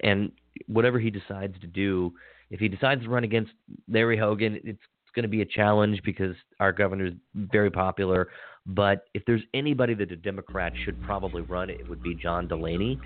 [0.00, 0.30] and
[0.66, 2.12] whatever he decides to do,
[2.50, 3.52] if he decides to run against
[3.88, 4.78] Larry Hogan, it's
[5.14, 8.28] going to be a challenge because our governor is very popular.
[8.66, 12.98] But if there's anybody that a Democrat should probably run, it would be John Delaney.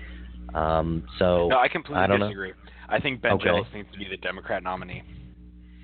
[0.55, 2.27] Um, so no, I completely I don't know.
[2.27, 2.53] disagree.
[2.89, 3.45] I think Ben Okay.
[3.45, 5.03] Jealous needs to be the Democrat nominee.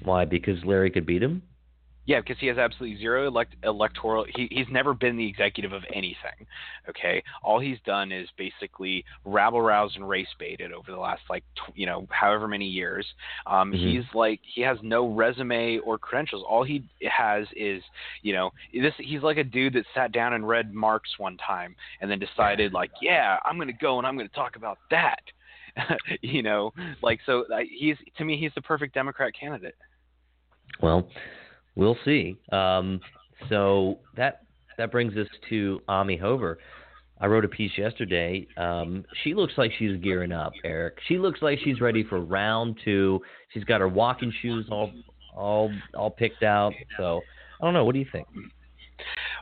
[0.03, 0.25] why?
[0.25, 1.41] Because Larry could beat him.
[2.07, 4.25] Yeah, because he has absolutely zero elect- electoral.
[4.33, 6.47] He, he's never been the executive of anything.
[6.89, 11.43] Okay, all he's done is basically rabble roused and race baited over the last like
[11.55, 13.05] tw- you know however many years.
[13.45, 13.77] Um, Mhm.
[13.77, 16.43] He's like he has no resume or credentials.
[16.47, 16.81] All he
[17.11, 17.83] has is
[18.21, 18.93] you know this.
[18.97, 22.71] He's like a dude that sat down and read Marx one time and then decided
[22.71, 25.19] like yeah I'm gonna go and I'm gonna talk about that.
[26.21, 26.71] you know,
[27.03, 29.75] like so uh, he's to me he's the perfect Democrat candidate.
[30.81, 31.09] Well,
[31.77, 32.37] we'll see.
[32.51, 32.99] Um,
[33.49, 34.41] so that
[34.77, 36.57] that brings us to Amie Hoeber.
[37.19, 38.45] I wrote a piece yesterday.
[38.57, 40.97] Um, she looks like she's gearing up, Eric.
[41.07, 43.21] She looks like she's ready for round two.
[43.53, 44.91] She's got her walking shoes all
[45.35, 46.73] all all picked out.
[46.97, 47.21] So
[47.61, 47.85] I don't know.
[47.85, 48.27] What do you think?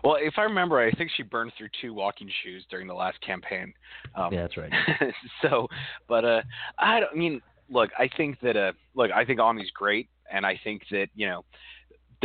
[0.04, 3.20] Well, if I remember, I think she burned through two walking shoes during the last
[3.22, 3.74] campaign.
[4.16, 4.72] Um, Yeah, that's right.
[5.42, 5.68] so,
[6.08, 6.42] but uh,
[6.78, 7.42] I don't I mean.
[7.68, 11.28] Look, I think that uh, look, I think Amie's great, and I think that you
[11.28, 11.44] know,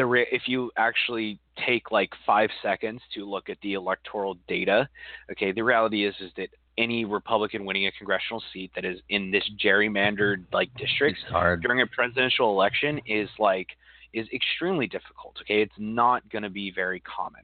[0.01, 4.89] the re- if you actually take like five seconds to look at the electoral data,
[5.31, 6.49] okay, the reality is is that
[6.79, 11.21] any Republican winning a congressional seat that is in this gerrymandered like districts
[11.61, 13.67] during a presidential election is like
[14.15, 15.37] is extremely difficult.
[15.43, 17.43] Okay, it's not going to be very common.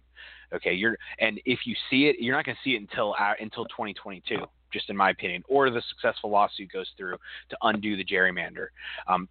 [0.54, 3.34] Okay, you're and if you see it, you're not going to see it until uh,
[3.38, 4.38] until 2022,
[4.72, 7.18] just in my opinion, or the successful lawsuit goes through
[7.50, 8.68] to undo the gerrymander.
[9.06, 9.28] Um,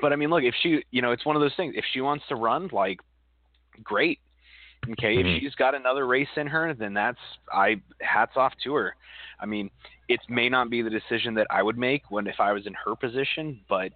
[0.00, 1.74] but I mean, look, if she, you know, it's one of those things.
[1.76, 3.00] If she wants to run, like,
[3.82, 4.20] great.
[4.90, 5.36] Okay, Mhm.
[5.36, 7.18] if she's got another race in her, then that's
[7.52, 8.94] I hats off to her.
[9.40, 9.70] I mean,
[10.08, 12.74] it may not be the decision that I would make when if I was in
[12.74, 13.92] her position, but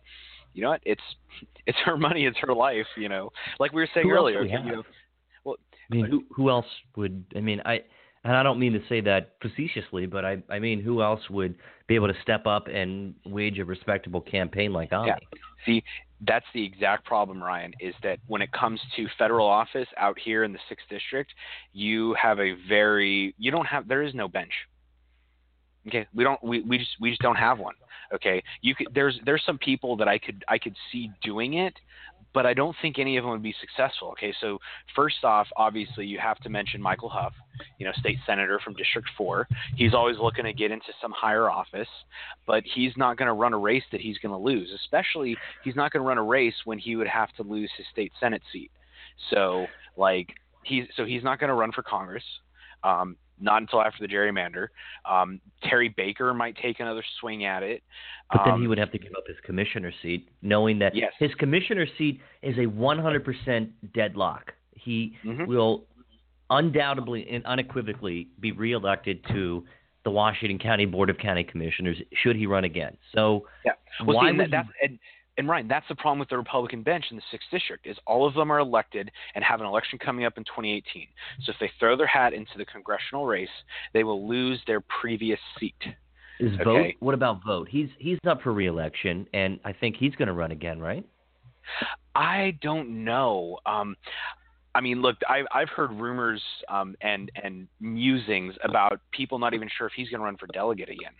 [0.54, 0.80] you know what?
[0.84, 1.02] It's
[1.66, 2.86] it's her money, it's her life.
[2.96, 3.30] You know,
[3.60, 4.42] like we were saying Who earlier.
[4.42, 4.84] we You know,
[5.90, 7.24] I mean, who who else would?
[7.36, 7.82] I mean, I
[8.24, 11.54] and I don't mean to say that facetiously, but I I mean, who else would
[11.86, 15.08] be able to step up and wage a respectable campaign like Amie?
[15.08, 15.16] Yeah.
[15.66, 15.82] See,
[16.20, 20.44] that's the exact problem, Ryan, is that when it comes to federal office out here
[20.44, 21.32] in the sixth district,
[21.72, 24.52] you have a very you don't have there is no bench.
[25.86, 27.74] Okay, we don't we, we just we just don't have one.
[28.12, 31.74] Okay, you could there's there's some people that I could I could see doing it,
[32.34, 34.10] but I don't think any of them would be successful.
[34.12, 34.58] Okay, so
[34.94, 37.32] first off, obviously you have to mention Michael Hough,
[37.78, 39.48] you know, state senator from District Four.
[39.76, 41.88] He's always looking to get into some higher office,
[42.46, 44.70] but he's not going to run a race that he's going to lose.
[44.74, 47.86] Especially he's not going to run a race when he would have to lose his
[47.92, 48.70] state senate seat.
[49.30, 49.66] So
[49.96, 50.28] like
[50.62, 52.24] he's so he's not going to run for Congress.
[52.84, 54.68] Um, not until after the gerrymander.
[55.04, 57.82] Um, Terry Baker might take another swing at it.
[58.32, 61.12] But then Um, he would have to give up his commissioner seat, knowing that Yes.
[61.18, 64.54] his commissioner seat is a 100% deadlock.
[64.74, 65.46] He Mhm.
[65.46, 65.86] will
[66.50, 69.66] undoubtedly and unequivocally be reelected to
[70.04, 72.96] the Washington County Board of County Commissioners should he run again.
[73.12, 73.72] So Yeah.
[74.04, 74.98] Well, why see, would that, that's and,
[75.38, 78.26] and Ryan, that's the problem with the Republican bench in the sixth district is all
[78.26, 81.06] of them are elected and have an election coming up in 2018.
[81.44, 83.48] So if they throw their hat into the congressional race,
[83.94, 85.76] they will lose their previous seat.
[86.40, 86.64] is Okay.
[86.64, 86.96] Vogt?
[86.98, 87.68] What about Vogt?
[87.70, 91.06] He's he's up for reelection, and I think he's going to run again, right?
[92.14, 93.58] I don't know.
[93.64, 93.96] Um,
[94.74, 99.68] I mean, look, I've I've heard rumors um, and and musings about people not even
[99.76, 101.12] sure if he's going to run for delegate again.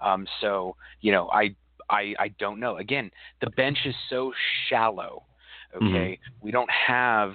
[0.00, 1.54] Um, so you know, I
[1.90, 2.76] I I don't know.
[2.78, 3.10] Again,
[3.40, 4.32] the bench is so
[4.68, 5.24] shallow.
[5.74, 5.88] Mm-hmm.
[5.88, 7.34] Okay, we don't have.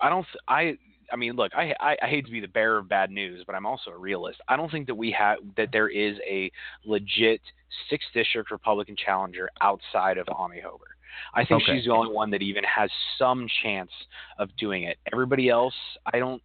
[0.00, 0.26] I don't.
[0.48, 0.76] I.
[1.12, 3.54] I mean, look, I, I I hate to be the bearer of bad news, but
[3.54, 4.40] I'm also a realist.
[4.48, 6.50] I don't think that we have that there is a
[6.84, 7.40] legit
[7.88, 10.96] sixth district Republican challenger outside of Amie Hoeber.
[11.32, 11.76] I think Okay.
[11.76, 13.90] she's the only one that even has some chance
[14.38, 14.98] of doing it.
[15.12, 15.74] Everybody else,
[16.12, 16.42] I don't.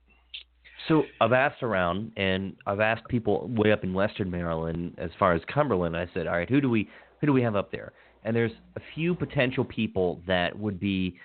[0.88, 5.34] So I've asked around, and I've asked people way up in Western Maryland, as far
[5.34, 5.96] as Cumberland.
[5.98, 6.88] I said, "All right, who do we
[7.22, 7.94] who do we have up there?"
[8.24, 11.18] And there's a few potential people that would be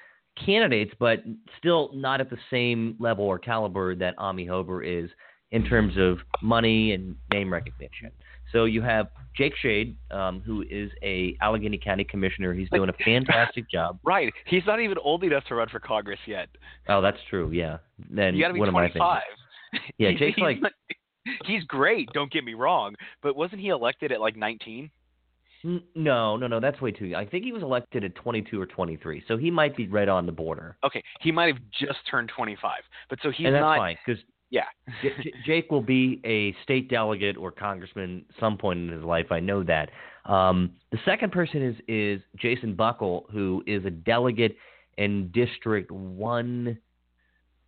[0.45, 1.21] candidates, but
[1.59, 5.11] still not at the same level or caliber that Amie Hoeber is
[5.51, 8.11] in terms of money and name recognition.
[8.53, 12.55] So you have Jake Shade, um, who is a Allegany County commissioner.
[12.55, 13.99] He's doing a fantastic job.
[14.05, 16.49] Right, he's not even old enough to run for Congress yet.
[16.89, 17.51] Oh, that's true.
[17.51, 17.79] Yeah.
[18.11, 19.01] Then you got to be what am I thinking?
[19.01, 19.23] 25.
[19.99, 20.73] Yeah, Jake's like not-
[21.47, 22.09] he's great.
[22.13, 24.91] Don't get me wrong, but wasn't he elected at like 19?
[25.95, 26.61] No, no, no.
[26.61, 27.07] That's way too.
[27.07, 27.21] young.
[27.21, 30.27] I think he was elected at 22 or 23, so he might be right on
[30.27, 30.77] the border.
[30.85, 33.79] Okay, he might have just turned 25, but so he's and that's not.
[33.79, 34.65] fine because Yeah,
[35.47, 39.27] Jake will be a state delegate or congressman some point in his life.
[39.31, 39.91] I know that.
[40.25, 44.57] Um, the second person is is Jason Buckel, who is a delegate
[44.99, 46.79] in District One.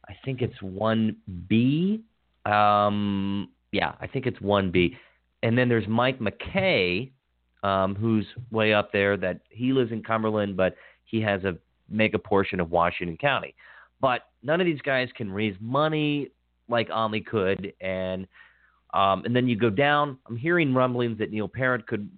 [0.09, 1.17] I think it's one
[1.49, 2.03] B.
[2.47, 4.97] Um, yeah, I think it's one B.
[5.43, 7.13] And then there's Mike McKay,
[7.63, 9.17] um, who's way up there.
[9.17, 11.57] That he lives in Cumberland, but he has a
[11.89, 13.55] mega portion of Washington County.
[14.01, 16.31] But none of these guys can raise money
[16.69, 18.27] like Amie could, and
[18.95, 20.19] um, and then you go down.
[20.29, 22.09] I'm hearing rumblings that Neil Parrott could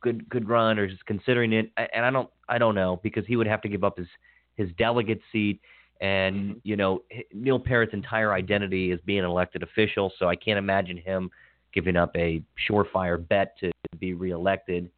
[0.00, 3.36] could could run or is considering it, and I don't I don't know because he
[3.36, 4.08] would have to give up his
[4.56, 5.60] his delegate seat,
[6.00, 6.60] and Mhm.
[6.62, 10.96] you know Neil Parrott's entire identity is being an elected official, so I can't imagine
[10.96, 11.30] him
[11.72, 14.90] giving up a surefire bet to be reelected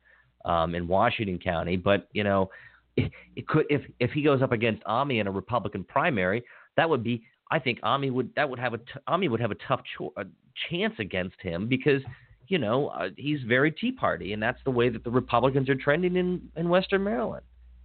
[0.45, 1.77] um, in Washington County.
[1.77, 2.51] But you know,
[2.97, 6.45] it, it could if if he goes up against Amie in a Republican primary,
[6.77, 9.51] that would be I think Amie would that would have a t- Amie would have
[9.51, 10.25] a tough cho- a
[10.71, 12.03] chance against him because
[12.49, 15.75] you know uh, he's very Tea Party, and that's the way that the Republicans are
[15.75, 17.45] trending in in Western Maryland.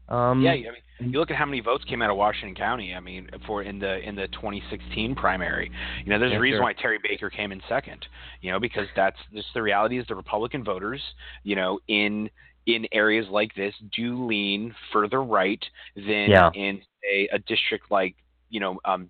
[0.10, 0.52] Um, yeah.
[0.52, 2.94] I mean, you look at how many votes came out of Washington County.
[2.94, 5.72] I mean, for in the in the 2016 primary.
[6.04, 6.64] You know, there's Yeah, a reason sure.
[6.64, 8.06] why Terry Baker came in second.
[8.42, 11.02] You know, because that's just the reality is the Republican voters.
[11.44, 12.30] You know, in
[12.66, 15.64] in areas like this do lean further right
[15.96, 16.50] than Yeah.
[16.54, 18.16] in a, a district like
[18.50, 19.10] you know um,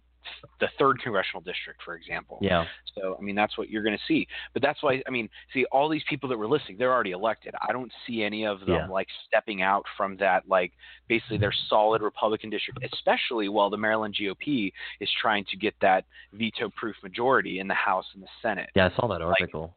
[0.59, 2.37] the third congressional district, for example.
[2.41, 2.65] yeah,
[2.95, 4.27] So I mean that's what you're going to see.
[4.53, 7.53] But that's why I mean, see all these people that were listening, they're already elected.
[7.67, 8.87] I don't see any of them Yeah.
[8.87, 10.71] like stepping out from that like
[11.07, 16.05] basically their solid Republican district, especially while the Maryland GOP is trying to get that
[16.33, 18.69] veto-proof majority in the House and the Senate.
[18.75, 18.89] yeah.
[18.91, 19.75] I saw that article.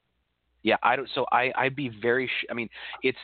[0.62, 1.09] Yeah, I don't.
[1.14, 2.28] So I I'd be very.
[2.28, 2.68] Sh- I mean,
[3.03, 3.18] it's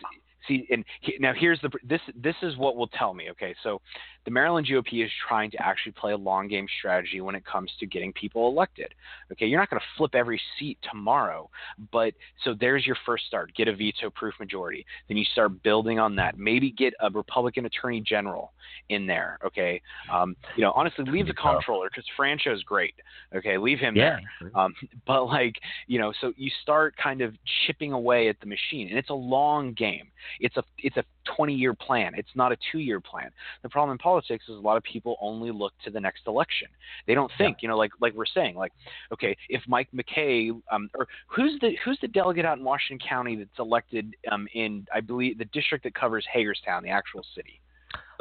[0.46, 3.30] see, and he, now here's the this this is what will tell me.
[3.30, 3.80] Okay, so
[4.24, 7.70] the Maryland GOP is trying to actually play a long game strategy when it comes
[7.80, 8.94] to getting people elected.
[9.32, 11.48] Okay, you're not going to flip every seat tomorrow,
[11.92, 12.12] but
[12.44, 13.54] so there's your first start.
[13.54, 14.84] Get a veto-proof majority.
[15.08, 16.38] Then you start building on that.
[16.38, 18.52] Maybe get a Republican Attorney General
[18.90, 19.38] in there.
[19.44, 19.80] Okay,
[20.12, 22.94] um, you know, honestly, leave the comptroller because Franchot's great.
[23.34, 24.18] Okay, leave him yeah.
[24.40, 24.50] there.
[24.54, 24.74] Um,
[25.06, 25.54] but like,
[25.86, 27.34] you know, so you start kind of
[27.66, 30.08] chipping away at the machine, and it's a long game.
[30.40, 31.04] It's a it's a
[31.36, 32.12] 20 year plan.
[32.16, 33.30] It's not a two year plan.
[33.62, 36.68] The problem in politics is a lot of people only look to the next election.
[37.06, 37.62] They don't think, yeah.
[37.62, 38.72] you know, like like we're saying, like,
[39.12, 43.36] okay, if Mike McKay, um, or who's the who's the delegate out in Washington County
[43.36, 47.60] that's elected um, in I believe the district that covers Hagerstown, the actual city.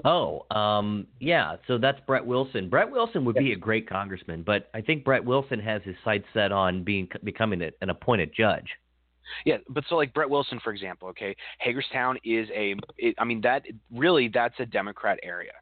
[0.06, 1.56] Oh, um, yeah.
[1.68, 2.70] So that's Brett Wilson.
[2.70, 6.26] Brett Wilson would be a great congressman, but I think Brett Wilson has his sights
[6.34, 8.68] set on being becoming an appointed judge.
[9.46, 13.42] Yeah, but so like Brett Wilson, for example, okay, Hagerstown is a, it, I mean
[13.42, 15.54] that really that's a Democrat area.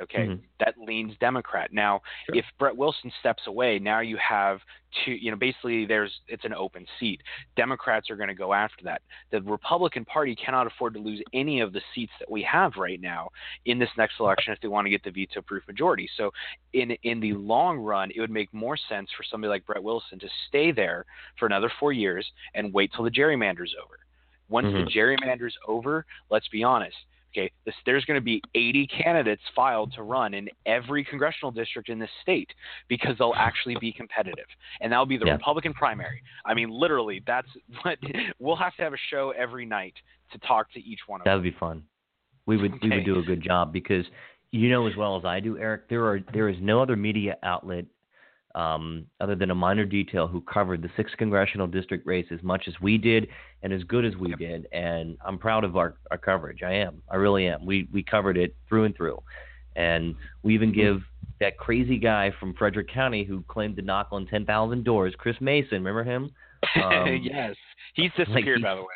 [0.00, 0.42] Okay, mm-hmm.
[0.60, 1.72] that leans Democrat.
[1.72, 2.36] Now, sure.
[2.36, 4.60] if Brett Wilson steps away, now you have
[5.04, 5.12] two.
[5.12, 7.22] You know, basically, there's it's an open seat.
[7.56, 9.02] Democrats are going to go after that.
[9.30, 13.00] The Republican Party cannot afford to lose any of the seats that we have right
[13.00, 13.30] now
[13.64, 16.08] in this next election if they want to get the veto-proof majority.
[16.16, 16.30] So,
[16.74, 20.18] in in the long run, it would make more sense for somebody like Brett Wilson
[20.18, 21.06] to stay there
[21.38, 23.98] for another four years and wait till the gerrymander's over.
[24.48, 24.84] Once mm-hmm.
[24.84, 26.96] the gerrymander's over, let's be honest
[27.36, 31.88] okay, this, there's going to be 80 candidates filed to run in every congressional district
[31.88, 32.48] in this state
[32.88, 34.46] because they'll actually be competitive,
[34.80, 35.32] and that'll be the yeah.
[35.32, 36.22] Republican primary.
[36.44, 37.48] I mean, literally, that's
[37.82, 37.98] what
[38.38, 39.94] we'll have to have a show every night
[40.32, 41.42] to talk to each one of that them.
[41.42, 41.82] That would be fun.
[42.46, 42.88] We would okay.
[42.88, 44.04] we would do a good job because
[44.52, 45.88] you know as well as I do, Eric.
[45.88, 47.86] There are there is no other media outlet
[48.56, 52.64] um, other than a Miner Detail, who covered the sixth congressional district race as much
[52.66, 53.28] as we did
[53.62, 54.66] and as good as we did.
[54.72, 56.62] And I'm proud of our, our coverage.
[56.62, 57.02] I am.
[57.10, 57.66] I really am.
[57.66, 59.22] We we covered it through and through,
[59.76, 61.02] and we even give
[61.38, 65.84] that crazy guy from Frederick County who claimed to knock on 10,000 doors, Chris Mason.
[65.84, 66.30] Remember him?
[66.82, 67.54] Um, yes,
[67.94, 68.86] he's disappeared like by the way.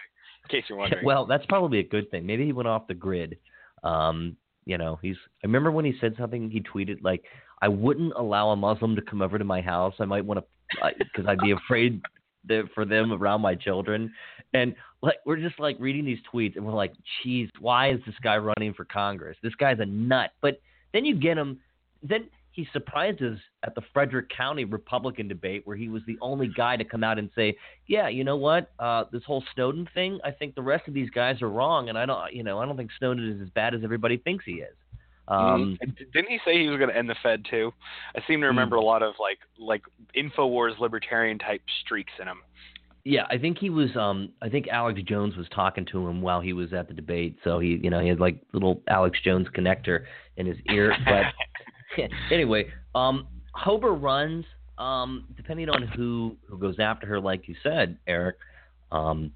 [0.45, 1.05] In case you're wondering.
[1.05, 2.25] Well, that's probably a good thing.
[2.25, 3.37] Maybe he went off the grid.
[3.85, 5.17] Um, you know, he's.
[5.45, 6.51] I remember when he said something.
[6.51, 7.25] He tweeted like,
[7.63, 9.95] I wouldn't allow a Muslim to come over to my house.
[9.99, 12.01] I might want to, because I'd be afraid
[12.49, 14.13] that for them around my children.
[14.55, 16.93] And like we're just like reading these tweets, and we're like,
[17.23, 19.37] "Geez, why is this guy running for Congress?
[19.43, 20.61] This guy's a nut." But
[20.93, 21.61] then you get him.
[22.03, 26.77] Then he surprises at the Frederick County Republican debate, where he was the only guy
[26.77, 27.57] to come out and say,
[27.87, 28.71] "Yeah, you know what?
[28.79, 30.19] Uh, this whole Snowden thing.
[30.25, 32.67] I think the rest of these guys are wrong, and I don't, you know, I
[32.67, 34.77] don't think Snowden is as bad as everybody thinks he is."
[35.31, 35.91] Um, mm-hmm.
[36.13, 37.73] Didn't he say he was going to end the Fed too?
[38.17, 38.83] I seem to remember mm.
[38.83, 39.83] a lot of like like
[40.17, 42.39] Infowars libertarian type streaks in him.
[43.05, 43.97] Yeah, I think he was.
[43.97, 47.39] Um, I think Alex Jones was talking to him while he was at the debate.
[47.45, 50.05] So he, you know, he had like little Alex Jones connector
[50.37, 50.95] in his ear.
[51.97, 54.45] But anyway, um, Hoeber runs.
[54.79, 58.37] Um, depending on who who goes after her, like you said, Eric.
[58.91, 59.33] Um,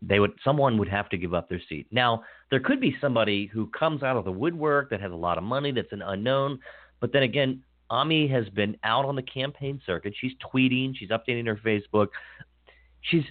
[0.00, 1.86] they would someone would have to give up their seat.
[1.90, 5.38] Now, there could be somebody who comes out of the woodwork that has a lot
[5.38, 6.60] of money that's an unknown,
[7.00, 10.14] but then again, Amie has been out on the campaign circuit.
[10.20, 12.08] She's tweeting, she's updating her Facebook.
[13.02, 13.24] She's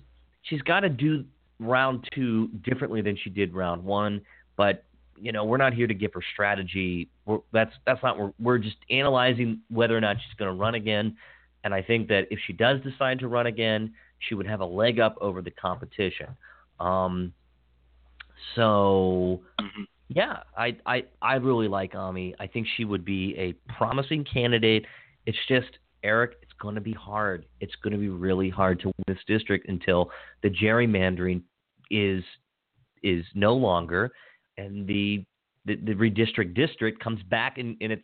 [0.43, 1.25] she's got to do
[1.59, 4.21] round 2 differently than she did round 1,
[4.55, 4.83] but
[5.17, 7.09] you know, we're not here to give her strategy.
[7.25, 10.75] We're, that's that's not we're, we're just analyzing whether or not she's going to run
[10.75, 11.15] again.
[11.63, 14.65] And I think that if she does decide to run again, she would have a
[14.65, 16.27] leg up over the competition.
[16.79, 17.33] Um,
[18.53, 19.83] so mm-hmm.
[20.09, 22.35] yeah, I, I I really like Amie.
[22.39, 24.85] I think she would be a promising candidate.
[25.25, 27.45] It's just Eric, it's going to be hard.
[27.59, 30.11] It's going to be really hard to win this district until
[30.43, 31.41] the gerrymandering
[31.89, 32.23] is
[33.03, 34.11] is no longer,
[34.57, 35.25] and the
[35.65, 38.03] the, the redistrict district comes back in, in its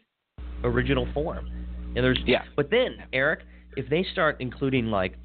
[0.63, 1.47] original form.
[1.95, 2.43] And there's yeah.
[2.55, 3.41] But then Eric,
[3.77, 5.15] if they start including like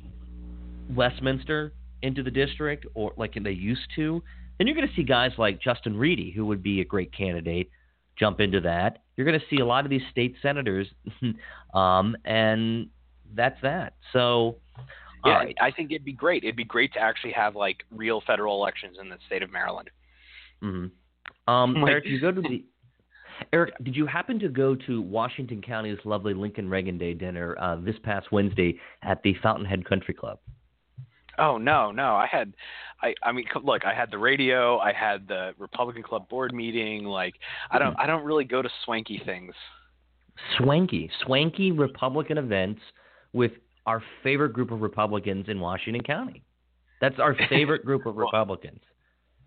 [0.94, 4.22] Westminster into the district, or like they used to,
[4.58, 7.70] then you're going to see guys like Justin Ready, who would be a great candidate,
[8.18, 9.02] jump into that.
[9.16, 10.86] You're going to see a lot of these state senators,
[11.74, 12.88] um, and
[13.34, 13.94] that's that.
[14.12, 14.56] So,
[15.24, 15.56] yeah, right.
[15.60, 16.44] I think it'd be great.
[16.44, 19.90] It'd be great to actually have like real federal elections in the state of Maryland.
[20.62, 21.52] Mm-hmm.
[21.52, 22.64] Um, Eric, you go to the
[23.52, 27.76] Eric, did you happen to go to Washington County's lovely Lincoln Reagan Day dinner uh,
[27.76, 30.38] this past Wednesday at the Fountainhead Country Club?
[31.38, 32.14] Oh no, no.
[32.14, 32.54] I had,
[33.02, 37.04] I, I mean, look, I had the radio, I had the Republican Club board meeting.
[37.04, 37.34] Like,
[37.70, 38.00] I don't, mm.
[38.00, 39.54] I don't really go to swanky things.
[40.58, 42.80] Swanky, swanky Republican events
[43.32, 43.52] with
[43.86, 46.42] our favorite group of Republicans in Washington County.
[47.00, 48.80] That's our favorite group of Republicans.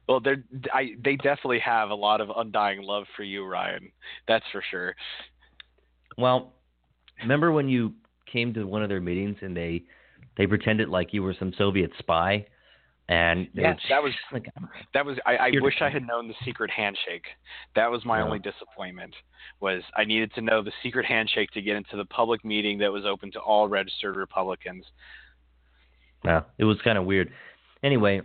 [0.08, 0.38] Well, they
[0.74, 3.92] I they definitely have a lot of undying love for you, Ryan.
[4.28, 4.96] That's for sure.
[6.18, 6.54] Well,
[7.22, 7.94] remember when you
[8.32, 9.84] came to one of their meetings and they
[10.40, 12.48] they pretended like you were some Soviet spy,
[13.10, 14.46] and yeah, that was like
[14.94, 15.18] that was.
[15.26, 17.26] I, I wish I had known the secret handshake.
[17.76, 18.24] That was my Yeah.
[18.24, 19.14] only disappointment.
[19.60, 22.92] Was I needed to know the secret handshake to get into the public meeting that
[22.92, 24.86] was open to all registered Republicans.
[26.24, 27.32] Yeah, it was kind of weird.
[27.84, 28.22] Anyway,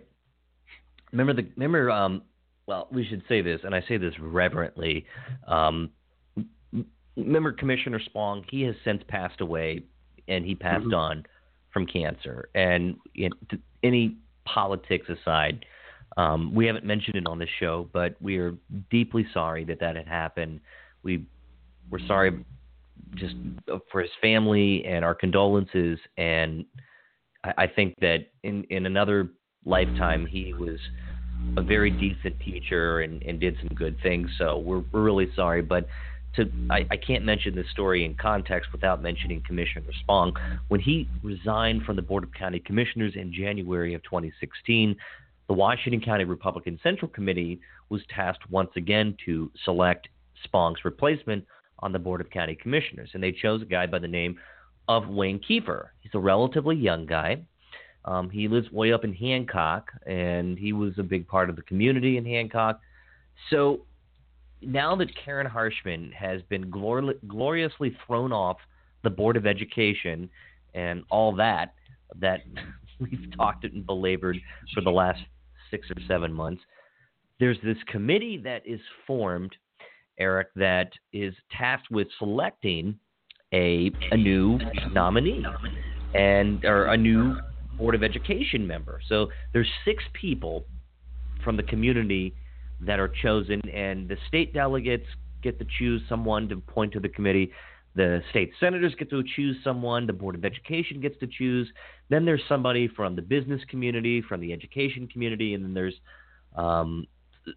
[1.11, 2.23] remember the remember um
[2.67, 5.05] well, we should say this and I say this reverently.
[5.49, 5.91] Um
[7.17, 9.83] remember Commissioner Spong, he has since passed away
[10.29, 10.97] and he passed Mhm.
[10.97, 11.27] on
[11.75, 12.49] from cancer.
[12.55, 14.17] And in, t- any
[14.47, 15.67] politics aside,
[16.17, 18.55] um, we haven't mentioned it on the show, but we are
[18.91, 20.61] deeply sorry that that had happened.
[21.03, 21.27] We
[21.91, 22.43] we're sorry
[23.15, 23.35] just
[23.93, 26.65] for his family and our condolences and
[27.45, 29.29] I, I think that in in another
[29.67, 30.79] lifetime he was
[31.57, 34.31] a very decent teacher and, and did some good things.
[34.39, 35.87] So we're we're really sorry, but
[36.37, 40.33] to I, I can't mention this story in context without mentioning Commissioner Spong.
[40.69, 44.97] When he resigned from the Board of County Commissioners in January of 2016,
[45.49, 47.61] the Washington County Republican Central Committee
[47.91, 50.09] was tasked once again to select
[50.45, 51.45] Spong's replacement
[51.81, 54.39] on the Board of County Commissioners, and they chose a guy by the name
[54.89, 55.89] of Wayne Keefer.
[56.01, 57.43] He's a relatively young guy.
[58.05, 61.63] Um, he lives way up in Hancock, and he was a big part of the
[61.63, 62.81] community in Hancock.
[63.51, 63.87] So
[64.67, 68.57] now that Karen Harshman has been glor- gloriously thrown off
[69.03, 70.29] the Board of Education
[70.75, 71.75] and all that,
[72.21, 72.41] that
[73.01, 74.39] we've talked and belabored
[74.73, 75.21] for the last
[75.71, 76.63] six or seven months,
[77.41, 79.55] there's this committee that is formed,
[80.19, 82.99] Eric, that is tasked with selecting
[83.53, 84.59] a a new
[84.93, 85.45] nominee
[86.15, 87.37] and or a new
[87.77, 89.01] board of education member.
[89.09, 90.65] So there's six people
[91.43, 92.35] from the community
[92.81, 95.07] that are chosen, and the state delegates
[95.43, 97.53] get to choose someone to appoint to the committee.
[97.95, 100.07] The state senators get to choose someone.
[100.07, 101.69] The board of education gets to choose.
[102.09, 105.95] Then there's somebody from the business community, from the education community, and then there's
[106.57, 107.07] um,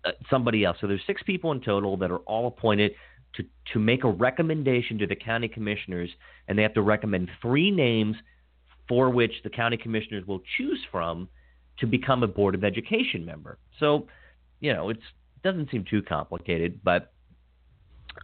[0.05, 0.77] uh, somebody else.
[0.79, 2.91] So there's six people in total that are all appointed
[3.35, 3.43] to
[3.73, 6.09] to make a recommendation to the county commissioners,
[6.47, 8.15] and they have to recommend three names
[8.87, 11.27] for which the county commissioners will choose from
[11.79, 13.57] to become a board of education member.
[13.79, 14.07] So,
[14.59, 14.97] you know, it
[15.43, 17.11] doesn't seem too complicated, but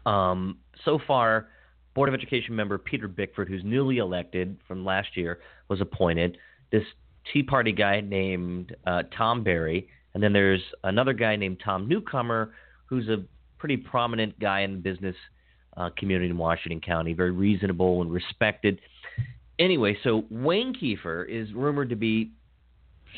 [0.05, 1.47] um, so far,
[1.93, 6.37] board of education member Peter Bickford, who's newly elected from last year, was appointed.
[6.71, 6.83] This
[7.31, 12.53] Tea Party guy named uh, Tom Barry, and then there's another guy named Tom Newcomer,
[12.85, 13.23] who's a
[13.57, 15.15] pretty prominent guy in the business
[15.77, 18.79] uh, community in Washington County, very reasonable and respected.
[19.59, 22.31] Anyway, so Wayne Keefer is rumored to be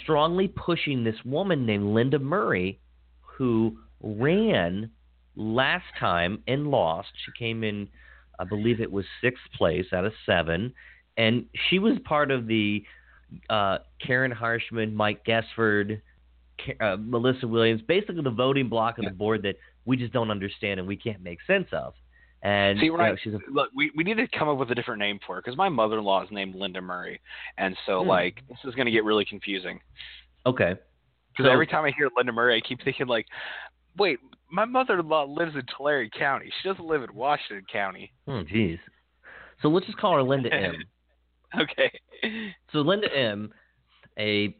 [0.03, 2.79] strongly pushing this woman named Linda Murray,
[3.37, 4.89] who ran
[5.35, 7.09] last time and lost.
[7.25, 7.87] She came in,
[8.39, 10.73] I believe it was sixth place out of seven,
[11.17, 12.83] and she was part of the
[13.49, 16.01] uh, Karen Harshman, Mike Guessford,
[16.79, 19.55] uh, Melissa Williams, basically the voting block of the board that
[19.85, 21.93] we just don't understand and we can't make sense of.
[22.43, 24.75] And See, you know, she's a look, we we need to come up with a
[24.75, 27.19] different name for her because my mother-in-law is named Linda Murray,
[27.57, 28.09] and so Hmm.
[28.09, 29.79] like this is going to get really confusing.
[30.45, 30.75] okay.
[31.35, 33.27] Because So- every time I hear Linda Murray, I keep thinking like,
[33.97, 34.19] wait,
[34.49, 36.51] my mother-in-law lives in Tulare County.
[36.61, 38.11] She doesn't live in Washington County.
[38.27, 38.79] Oh, jeez.
[39.61, 40.75] So let's just call her Linda M.
[41.57, 41.89] Okay.
[42.73, 43.53] So Linda M,
[44.19, 44.53] a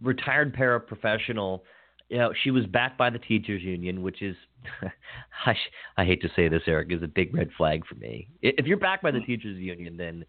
[0.00, 1.60] retired paraprofessional,
[2.08, 4.34] you know, she was backed by the teachers union, which is,
[5.46, 8.28] I, sh- I hate to say this, Eric, is a big red flag for me.
[8.40, 9.26] If you're backed by the hmm.
[9.26, 10.24] teachers union, then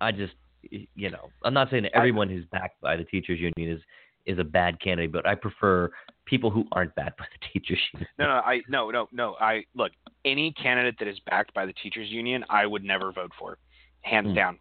[0.00, 3.76] I just, you know, I'm not saying that everyone who's backed by the teachers union
[3.76, 3.82] is
[4.26, 5.90] is a bad candidate, but I prefer
[6.26, 8.08] people who aren't backed by the teachers union.
[8.18, 9.36] No, no, I no, no, no.
[9.40, 9.92] I look
[10.24, 13.58] any candidate that is backed by the teachers union, I would never vote for,
[14.02, 14.34] hands Hmm.
[14.34, 14.58] down,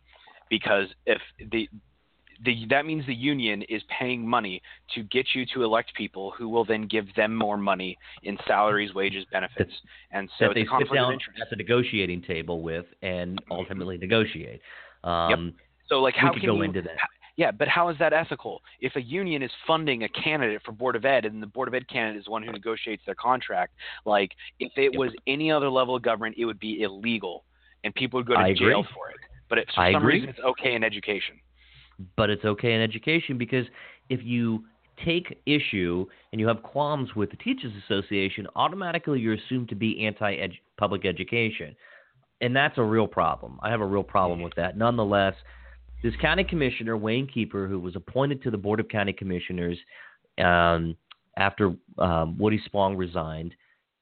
[0.50, 1.70] because if the
[2.44, 4.62] the that means the union is paying money
[4.96, 8.94] to get you to elect people who will then give them more money in salaries,
[8.94, 9.72] wages, benefits,
[10.12, 14.62] and so that they sit down at the negotiating table with and ultimately negotiate.
[15.04, 15.54] Um,
[15.88, 16.64] So like, we how could can go you?
[16.64, 16.98] into that.
[17.36, 18.62] Yeah, but how is that ethical?
[18.80, 21.74] If a union is funding a candidate for Board of Ed and the Board of
[21.74, 23.74] Ed candidate is the one who negotiates their contract,
[24.06, 27.46] like if it was any other level of government, it would be illegal
[27.84, 28.90] and people would go to I jail agree.
[28.94, 29.18] for it.
[29.50, 30.16] But if for I some agree.
[30.16, 31.36] reason it's okay in education.
[32.16, 33.66] but it's okay in education because
[34.10, 34.64] if you
[35.04, 40.06] take issue and you have qualms with the teachers association automatically you're assumed to be
[40.06, 41.76] anti public education
[42.42, 44.44] and that's a real problem i have a real problem mm.
[44.44, 45.34] with that nonetheless
[46.04, 49.78] this county commissioner wayne keefer who was appointed to the board of county commissioners
[50.38, 50.96] um,
[51.38, 53.56] after um, Woody Spong resigned,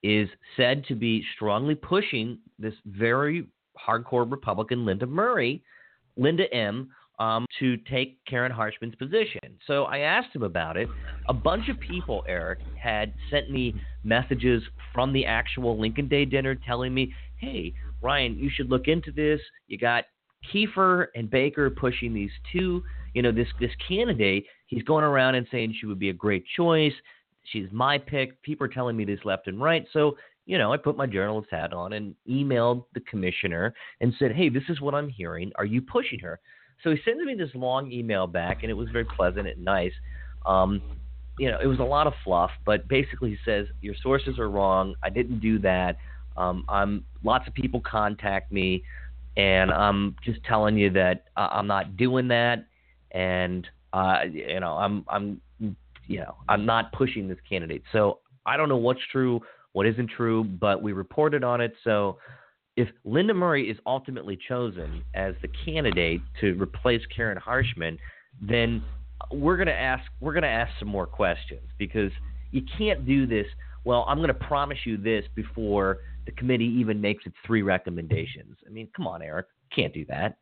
[0.03, 0.27] is
[0.57, 3.47] said to be strongly pushing this very
[3.79, 5.63] hardcore Republican Linda Murray,
[6.17, 6.89] Linda M,
[7.19, 9.39] um, to take Karen Harshman's position.
[9.67, 10.89] So I asked him about it.
[11.29, 16.55] A bunch of people, Eric, had sent me messages from the actual Lincoln Day dinner
[16.55, 19.39] telling me, hey, Ryan, you should look into this.
[19.67, 20.05] You got
[20.51, 22.83] Keefer and Baker pushing these two,
[23.13, 24.45] you know, this this candidate.
[24.67, 26.93] He's going around and saying she would be a great choice.
[27.43, 28.41] She's my pick.
[28.41, 29.85] People are telling me this left and right.
[29.91, 34.31] So, you know, I put my journalist hat on and emailed the commissioner and said,
[34.31, 35.51] hey, this is what I'm hearing.
[35.55, 36.39] Are you pushing her?
[36.83, 39.93] So he sends me this long email back, and it was very pleasant and nice.
[40.45, 40.81] Um,
[41.37, 44.49] you know, it was a lot of fluff, but basically he says your sources are
[44.49, 44.95] wrong.
[45.03, 45.97] I didn't do that.
[46.37, 48.83] Um, I'm lots of people contact me,
[49.37, 52.65] and I'm just telling you that uh, I'm not doing that,
[53.11, 55.41] and uh, you know, I'm I'm
[56.07, 57.83] you know, I'm not pushing this candidate.
[57.91, 59.39] So I don't know what's true,
[59.71, 61.73] what isn't true, but we reported on it.
[61.83, 62.17] So
[62.75, 67.97] if Linda Murray is ultimately chosen as the candidate to replace Karen Harshman,
[68.41, 68.83] then
[69.31, 72.11] we're to ask we're to ask some more questions because
[72.51, 73.45] you can't do this.
[73.83, 78.57] Well, I'm going to promise you this before the committee even makes its three recommendations.
[78.65, 80.37] I mean, come on, Eric, can't do that.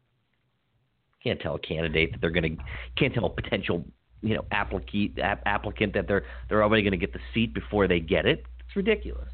[1.23, 2.63] Can't tell a candidate that they're going to
[2.97, 3.85] can't tell a potential
[4.21, 7.99] you know applicant applicant that they're they're already going to get the seat before they
[7.99, 8.45] get it.
[8.65, 9.29] It's ridiculous.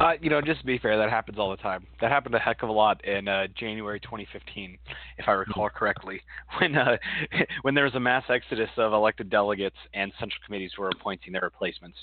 [0.00, 1.86] Uh, you know, just to be fair, that happens all the time.
[2.00, 4.76] That happened a heck of a lot in uh, January 2015,
[5.18, 6.20] if I recall correctly,
[6.58, 6.96] when uh,
[7.62, 11.42] when there was a mass exodus of elected delegates and central committees were appointing their
[11.42, 11.98] replacements.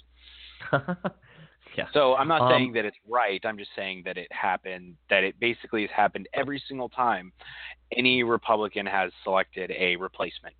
[1.77, 1.85] yeah.
[1.93, 3.41] So I'm not um, saying that it's right.
[3.43, 4.95] I'm just saying that it happened.
[5.09, 7.31] That it basically has happened every single time
[7.95, 10.55] any Republican has selected a replacement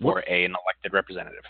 [0.00, 1.44] for a, an elected representative.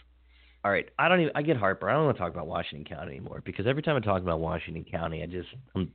[0.64, 1.32] All right, I don't even.
[1.34, 1.90] I get Harper.
[1.90, 4.40] I don't want to talk about Washington County anymore because every time I talk about
[4.40, 5.88] Washington County, I just it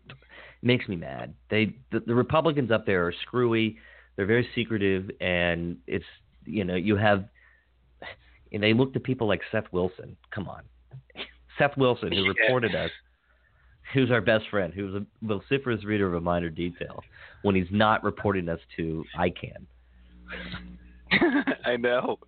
[0.62, 1.34] makes me mad.
[1.50, 3.78] They the, the Republicans up there are screwy.
[4.16, 6.06] They're very secretive, and it's
[6.46, 7.26] you know you have.
[8.52, 10.18] And they look to people like Seth Wilson.
[10.32, 10.64] Come on,
[11.60, 12.90] Seth Wilson, who reported us,
[13.94, 17.04] who's our best friend, who's a vociferous reader of a Miner Detail,
[17.44, 19.66] when he's not reporting us to ICANN.
[21.66, 22.20] I know.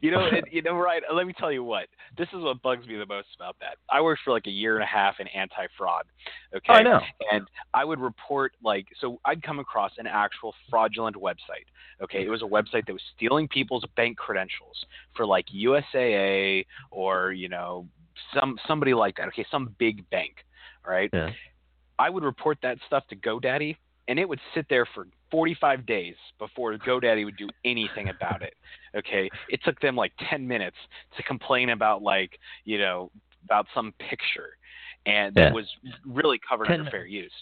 [0.00, 1.02] You know, and, you know, right?
[1.12, 1.88] Let me tell you what.
[2.16, 3.76] This is what bugs me the most about that.
[3.90, 6.04] I worked for like a year and a half in anti-fraud.
[6.54, 6.64] Okay.
[6.68, 7.00] Oh, I know.
[7.32, 11.66] And I would report like, so I'd come across an actual fraudulent website.
[12.02, 17.32] Okay, it was a website that was stealing people's bank credentials for like USAA or
[17.32, 17.86] you know
[18.34, 19.28] some somebody like that.
[19.28, 20.44] Okay, some big bank.
[20.86, 21.10] Right.
[21.12, 21.30] Yeah.
[21.98, 23.76] I would report that stuff to GoDaddy,
[24.08, 28.54] and it would sit there for 45 days before GoDaddy would do anything about it.
[28.96, 30.76] Okay, it took them like 10 minutes
[31.16, 33.10] to complain about like you know
[33.44, 34.56] about some picture,
[35.06, 35.44] and Yeah.
[35.44, 35.66] that was
[36.06, 37.32] really covered 10 under fair use.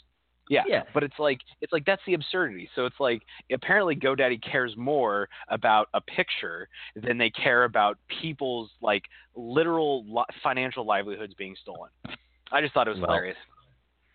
[0.50, 0.82] Yeah, Yeah.
[0.94, 2.68] but it's like it's like that's the absurdity.
[2.74, 3.22] So it's like
[3.52, 9.02] apparently GoDaddy cares more about a picture than they care about people's like
[9.34, 11.90] literal li- financial livelihoods being stolen.
[12.50, 13.36] I just thought it was Well, hilarious.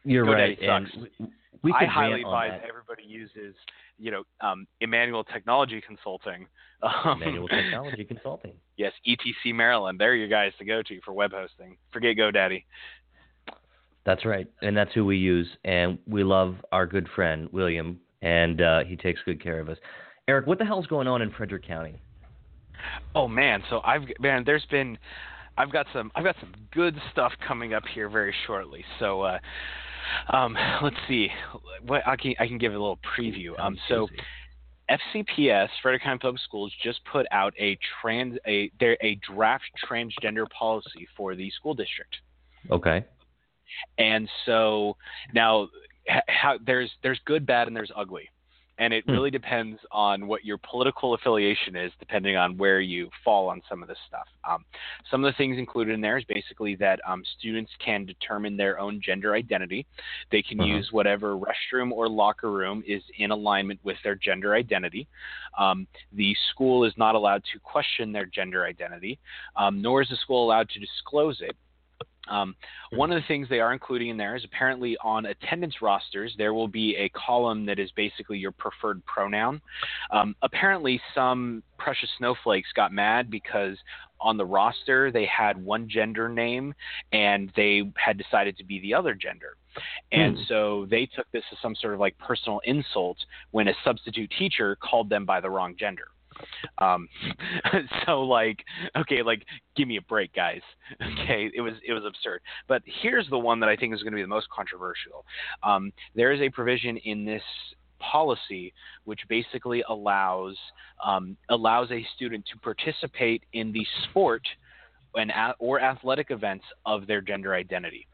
[0.04, 0.98] You're GoDaddy right, and sucks.
[1.20, 1.28] we,
[1.64, 2.68] we I could highly advise that.
[2.68, 3.56] everybody uses,
[3.98, 6.48] you know, um, Emmanuel Technology Consulting.
[7.06, 8.52] Um, Manual Technology Consulting.
[8.76, 9.98] yes, ETC Maryland.
[9.98, 11.78] They're your guys to go to for web hosting.
[11.94, 12.66] Forget GoDaddy.
[14.06, 18.62] That's right, and that's who we use, and we love our good friend William, and
[18.62, 19.78] uh, he takes good care of us.
[20.28, 22.02] Eric, what the hell's going on in Frederick County?
[23.16, 24.98] Oh man, so I've man, there's been,
[25.58, 28.84] I've got some, I've got some good stuff coming up here very shortly.
[29.00, 29.40] So, uh,
[30.30, 31.30] um, let's see,
[31.86, 33.58] what I can I can give a little preview.
[33.60, 34.08] Um, so.
[34.92, 40.46] FCPS, Frederick County Public Schools, just put out a trans a their a draft transgender
[40.50, 42.18] policy for the school district.
[42.70, 43.06] Okay.
[43.98, 44.96] And so
[45.34, 45.70] now,
[46.28, 48.30] how there's there's good, bad, and there's ugly,
[48.78, 49.12] and it Hmm.
[49.12, 53.82] really depends on what your political affiliation is, depending on where you fall on some
[53.82, 54.28] of this stuff.
[54.50, 54.66] Um,
[55.10, 58.80] some of the things included in there is basically that um, students can determine their
[58.80, 59.86] own gender identity.
[60.32, 60.68] They can Uh-huh.
[60.68, 65.08] use whatever restroom or locker room is in alignment with their gender identity.
[65.58, 69.20] Um, the school is not allowed to question their gender identity,
[69.56, 71.56] um, nor is the school allowed to disclose it.
[72.28, 72.56] Um,
[72.92, 76.54] one of the things they are including in there is apparently on attendance rosters, there
[76.54, 79.62] will be a column that is basically your preferred pronoun.
[80.12, 83.78] Um, apparently, some precious snowflakes got mad because
[84.22, 86.74] on the roster they had one gender name
[87.12, 89.58] and they had decided to be the other gender.
[90.12, 90.44] And Hmm.
[90.48, 93.18] so they took this as some sort of like personal insult
[93.52, 96.13] when a substitute teacher called them by the wrong gender.
[96.80, 97.08] Um,
[98.06, 98.64] so like,
[98.98, 99.44] okay, like
[99.76, 100.62] give me a break, guys.
[101.24, 102.42] Okay, it was it was absurd.
[102.68, 105.26] But here's the one that I think is going to be the most controversial.
[105.64, 107.42] Um, there is a provision in this
[108.00, 108.74] policy
[109.06, 110.58] which basically allows
[111.06, 114.42] um, allows a student to participate in the sport
[115.16, 118.08] and or athletic events of their gender identity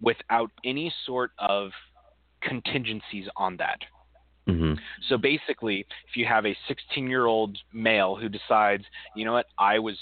[0.00, 1.70] without any sort of
[2.42, 3.78] contingencies on that.
[4.50, 4.74] Mm-hmm.
[5.08, 8.84] So basically, if you have a 16 year old male who decides,
[9.14, 9.96] you know what, I was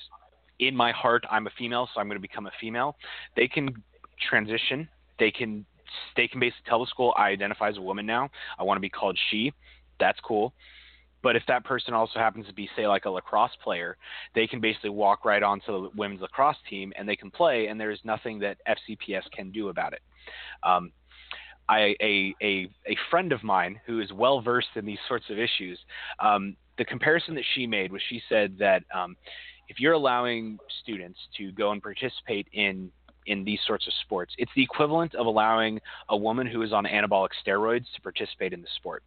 [0.59, 2.97] in my heart, I'm a female, so I'm going to become a female,
[3.37, 3.83] they can
[4.29, 4.89] transition.
[5.19, 5.65] They can
[6.17, 8.31] they can basically tell the school, I identify as a woman now.
[8.59, 9.53] I want to be called she.
[9.99, 10.53] That's cool.
[11.23, 13.97] But if that person also happens to be, say, like a lacrosse player,
[14.35, 17.81] they can basically walk right onto the women's lacrosse team and they can play, and
[17.81, 20.03] there's nothing that FCPS can do about it.
[20.63, 20.93] Um,
[21.69, 25.39] I, a, a, a friend of mine who is well versed in these sorts of
[25.39, 25.79] issues,
[26.21, 29.17] um, the comparison that she made was she said that um,
[29.69, 32.91] if you're allowing students to go and participate in
[33.29, 34.33] in these sorts of sports.
[34.39, 38.63] It's the equivalent of allowing a woman who is on anabolic steroids to participate in
[38.63, 39.05] the sport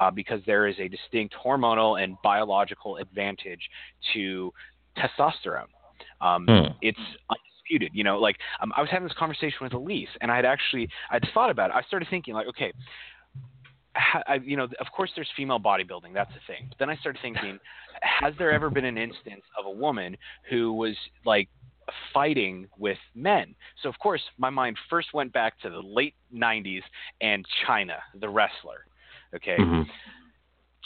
[0.00, 3.70] uh, because there is a distinct hormonal and biological advantage
[4.12, 4.52] to
[4.98, 5.68] testosterone.
[6.20, 6.72] Um, Hmm.
[6.82, 6.98] It's
[7.70, 7.90] undisputed.
[7.94, 10.88] You know, like um, I was having this conversation with Elise, and I had actually
[11.10, 11.76] I'd thought about it.
[11.76, 12.72] I started thinking like, okay.
[13.94, 16.12] ha- I, you know, of course, there's female bodybuilding.
[16.14, 16.66] That's the thing.
[16.68, 17.58] But then I started thinking,
[18.02, 20.16] has there ever been an instance of a woman
[20.48, 21.48] who was like
[22.14, 23.52] fighting with men.
[23.82, 26.82] So of course, my mind first went back to the late 90s
[27.20, 28.84] and Chyna, the wrestler.
[29.34, 29.56] Okay.
[29.58, 29.86] Mhm.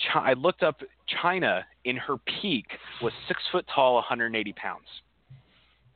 [0.03, 2.67] Chi- I looked up Chyna in her peak
[3.03, 4.87] was six foot tall, 180 pounds.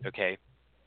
[0.04, 0.36] Okay.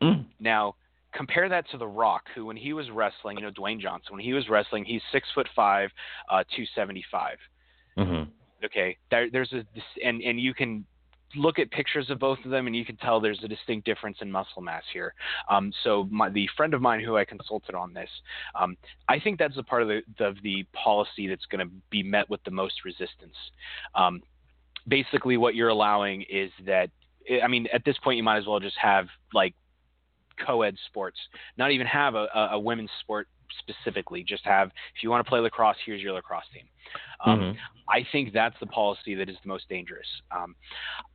[0.01, 0.25] Mm.
[0.39, 0.75] Now
[1.13, 4.23] compare that to The Rock, who when he was wrestling, you know, Dwayne Johnson, when
[4.23, 5.89] he was wrestling, he's six foot five,
[6.29, 7.37] uh, 275
[7.97, 8.29] Mhm.
[8.63, 9.65] okay there, there's a
[10.03, 10.85] and and you can
[11.35, 14.17] look at pictures of both of them and you can tell there's a distinct difference
[14.21, 15.13] in muscle mass here
[15.49, 18.09] um, so my, the friend of mine who i consulted on this
[18.55, 18.77] um,
[19.09, 22.29] i think that's a part of the, of the policy that's going to be met
[22.29, 23.35] with the most resistance
[23.95, 24.21] um,
[24.87, 26.89] basically what you're allowing is that
[27.43, 29.53] i mean at this point you might as well just have like
[30.45, 31.17] co-ed sports
[31.57, 33.27] not even have a, a, a women's sport
[33.59, 36.65] specifically just have if you want to play lacrosse here's your lacrosse team
[37.25, 37.57] um, Mhm.
[37.89, 40.07] I think that's the policy that is the most dangerous.
[40.31, 40.55] Um,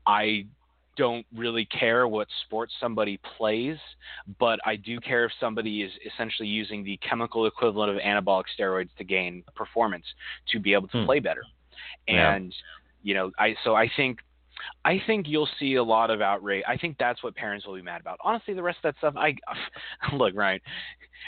[0.07, 0.47] I
[0.97, 3.77] don't really care what sport somebody plays,
[4.39, 8.89] but I do care if somebody is essentially using the chemical equivalent of anabolic steroids
[8.99, 10.05] to gain performance
[10.53, 11.05] to be able to Hmm.
[11.07, 11.43] play better.
[12.09, 12.35] Yeah.
[12.35, 12.55] And
[13.03, 14.21] you know, I so I think
[14.85, 16.65] I think you'll see a lot of outrage.
[16.67, 18.19] I think that's what parents will be mad about.
[18.23, 19.35] Honestly, the rest of that stuff, I
[20.17, 20.61] look Ryan.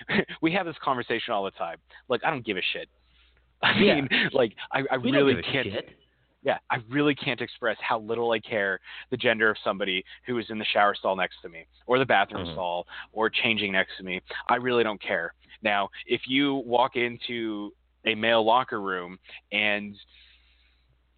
[0.43, 1.79] We have this conversation all the time.
[2.09, 2.89] Like, I don't give a shit.
[3.63, 3.95] I Yeah.
[3.97, 5.99] mean, like, I, I We really can't shit.
[6.43, 8.79] yeah, I really can't express how little I care
[9.11, 12.07] the gender of somebody who is in the shower stall next to me, or the
[12.07, 12.53] bathroom Mhm.
[12.53, 14.21] stall, or changing next to me.
[14.49, 15.35] I really don't care.
[15.63, 17.73] Now, if you walk into
[18.07, 19.19] a male locker room
[19.51, 19.97] and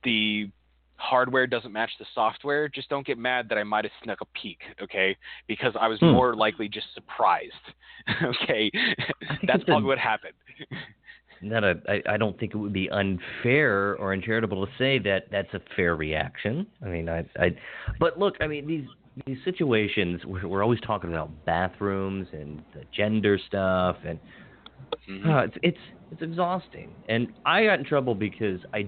[0.02, 0.48] the
[1.00, 4.26] hardware doesn't match the software, just don't get mad that I might have snuck a
[4.38, 5.16] peek, okay?
[5.48, 6.12] Because I was Hmm.
[6.12, 7.52] more likely just surprised,
[8.22, 8.70] okay?
[9.46, 10.34] That's probably what happened.
[11.42, 15.24] Not a, I, I don't think it would be unfair or uncharitable to say that
[15.32, 16.66] that's a fair reaction.
[16.84, 17.56] I mean, I, I,
[17.98, 18.84] but look, I mean these
[19.26, 24.18] these situations we're, we're always talking about bathrooms and the gender stuff, and
[25.08, 25.26] Mhm.
[25.26, 25.78] uh, it's it's
[26.12, 26.90] it's exhausting.
[27.08, 28.86] And I got in trouble because I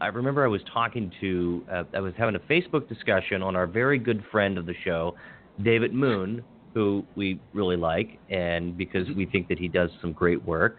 [0.00, 3.66] I remember I was talking to uh, I was having a Facebook discussion on our
[3.66, 5.14] very good friend of the show,
[5.62, 10.44] David Moon, who we really like, and because we think that he does some great
[10.44, 10.78] work.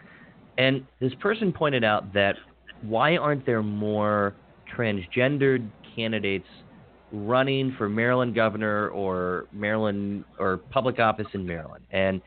[0.58, 2.36] And this person pointed out that
[2.82, 4.34] why aren't there more
[4.76, 6.46] transgendered candidates
[7.12, 11.84] running for Maryland governor or Maryland or public office in Maryland?
[11.90, 12.20] And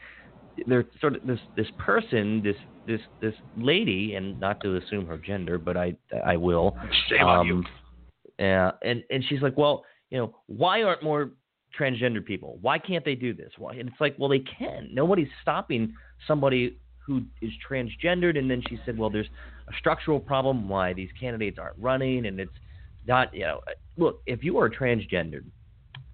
[0.67, 2.55] they're sort of this this person, this
[2.87, 5.95] this this lady, and not to assume her gender, but I
[6.25, 6.77] I will.
[7.09, 7.55] Shame on you.
[7.55, 7.65] Um,
[8.39, 11.31] Yeah, and and she's like, well, you know, why aren't more
[11.77, 12.57] transgender people?
[12.61, 13.51] Why can't they do this?
[13.57, 13.73] Why?
[13.73, 14.89] And it's like, well, they can.
[14.93, 15.93] Nobody's stopping
[16.27, 18.37] somebody who is transgendered.
[18.37, 19.29] And then she said, well, there's
[19.67, 22.51] a structural problem why these candidates aren't running, and it's
[23.07, 23.61] not, you know,
[23.97, 25.45] look, if you are transgendered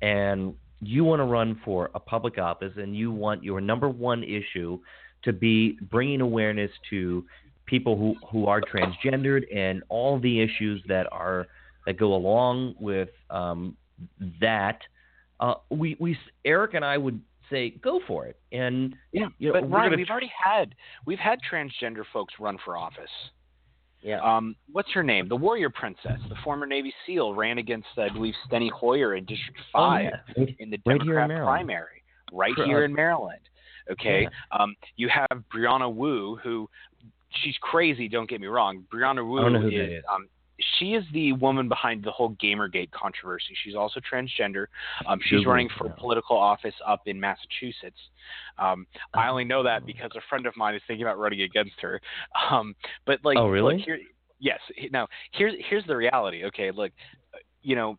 [0.01, 0.53] and
[0.87, 4.79] you want to run for a public office and you want your number one issue
[5.23, 7.25] to be bringing awareness to
[7.65, 11.47] people who, who are transgendered and all the issues that are
[11.85, 13.75] that go along with um,
[14.41, 14.79] that,
[15.39, 17.19] uh, we we Eric and I would
[17.49, 18.37] say go for it.
[18.51, 20.75] And Yeah, you know, but Ryan, we've already had
[21.05, 23.09] we've had transgender folks run for office.
[24.05, 24.19] Yeah.
[24.21, 25.27] Um, what's her name?
[25.27, 29.59] The Warrior Princess, the former Navy SEAL, ran against, I believe, Steny Hoyer in District
[29.73, 30.45] Oh, Five yeah.
[30.59, 31.47] In the right in Democrat Maryland.
[31.47, 33.39] primary, right here in Maryland.
[33.91, 34.27] Okay.
[34.51, 36.69] Um, you have Brianna Wu, who
[37.43, 38.07] she's crazy.
[38.07, 38.83] Don't get me wrong.
[38.93, 40.03] Brianna Wu don't know who is, that is.
[40.13, 40.27] Um,
[40.79, 43.55] she is the woman behind the whole GamerGate controversy.
[43.63, 44.67] She's also transgender.
[45.05, 45.95] Um, she's running for now.
[45.97, 47.99] political office up in Massachusetts.
[48.57, 51.79] Um, I only know that because a friend of mine is thinking about running against
[51.81, 51.99] her.
[52.49, 52.75] Um,
[53.05, 53.79] but like, Oh, really?
[53.79, 53.99] here,
[54.39, 54.59] yes.
[54.91, 56.45] Now, here's here's the reality.
[56.45, 56.91] Okay, look,
[57.33, 57.97] uh, you know,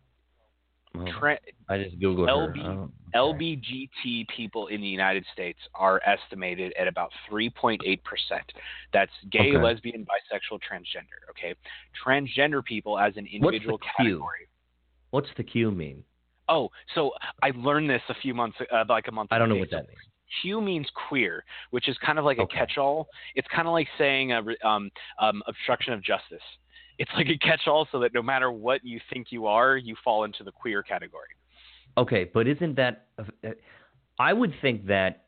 [0.97, 1.39] Well, tra-
[1.69, 2.91] I just googled LB.
[3.15, 7.99] LBGT people in the United States are estimated at about 3.8%.
[8.93, 9.59] That's gay, Okay.
[9.59, 11.29] lesbian, bisexual, transgender.
[11.31, 11.55] Okay.
[12.05, 14.47] Transgender people as an individual What's individual Q?
[15.11, 16.05] What's the Q mean?
[16.49, 19.57] Oh, so I learned this a few months, uh, like a month I don't know
[19.57, 19.99] what that means.
[20.43, 23.09] Q means queer, which is kind of like a catch-all.
[23.35, 26.43] It's kind of like saying a, um, um, obstruction of justice.
[26.99, 30.25] It's like a catch-all, so that no matter what you think you are, you fall
[30.25, 31.29] into the queer category.
[31.99, 33.07] Okay, but isn't that?
[34.19, 35.25] I would think that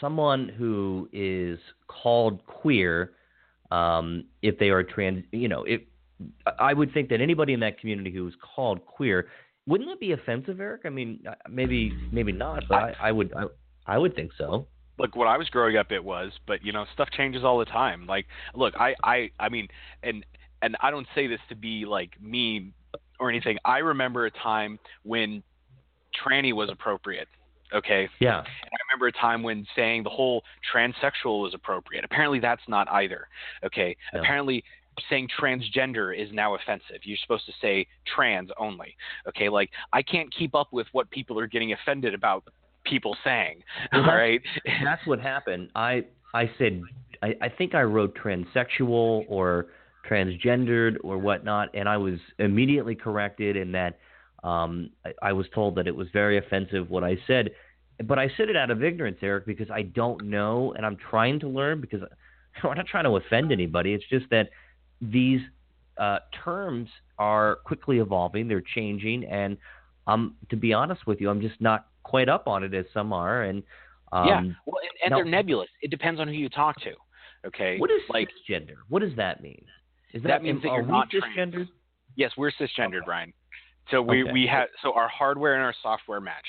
[0.00, 3.12] someone who is called queer,
[3.70, 5.80] um, if they are trans, you know, if
[6.58, 9.28] I would think that anybody in that community who is called queer,
[9.66, 10.82] wouldn't that be offensive, Eric?
[10.84, 13.44] I mean, maybe, maybe not, but I, I would, I,
[13.86, 14.66] I would think so.
[14.98, 17.64] look when I was growing up it was, but you know, stuff changes all the
[17.64, 18.06] time.
[18.06, 19.68] Like look, I I I mean
[20.02, 20.24] and
[20.62, 22.72] and I don't say this to be like mean
[23.20, 23.58] or anything.
[23.64, 25.42] I remember a time when
[26.24, 27.28] tranny was appropriate.
[27.74, 28.08] Okay.
[28.20, 28.38] Yeah.
[28.38, 30.42] And I remember a time when saying the whole
[30.74, 32.04] transsexual was appropriate.
[32.04, 33.28] Apparently that's not either.
[33.64, 33.96] Okay.
[34.12, 34.20] No.
[34.20, 34.62] Apparently
[35.08, 36.98] saying transgender is now offensive.
[37.02, 38.94] You're supposed to say trans only.
[39.28, 42.44] Okay, like I can't keep up with what people are getting offended about
[42.84, 43.62] people saying.
[43.92, 44.42] Well, all that's- right.
[44.84, 45.70] That's what happened.
[45.74, 46.04] I
[46.34, 46.82] I said
[47.22, 49.68] I, I think I wrote transsexual or
[50.08, 53.98] transgendered or whatnot, and I was immediately corrected in that
[54.42, 57.50] um, I, I was told that it was very offensive what I said.
[58.04, 61.38] But I said it out of ignorance, Eric, because I don't know, and I'm trying
[61.40, 61.80] to learn.
[61.80, 62.00] Because
[62.62, 63.94] I'm not trying to offend anybody.
[63.94, 64.50] It's just that
[65.00, 65.40] these
[65.98, 66.88] uh, terms
[67.18, 69.56] are quickly evolving; they're changing, and
[70.06, 73.12] um, to be honest with you, I'm just not quite up on it as some
[73.12, 73.62] are, and
[74.10, 74.40] um, yeah.
[74.66, 75.68] Well, and, and now- they're nebulous.
[75.80, 76.92] It depends on who you talk to.
[77.44, 77.78] Okay.
[77.78, 78.28] What is like?
[78.48, 78.76] cisgender?
[78.88, 79.64] What does that mean?
[80.12, 81.68] Is That means that you're not cisgendered?
[82.16, 83.04] Yes, we're cisgendered, Okay.
[83.06, 83.32] Brian.
[83.90, 84.32] So we Okay.
[84.32, 86.46] we have so our hardware and our software match.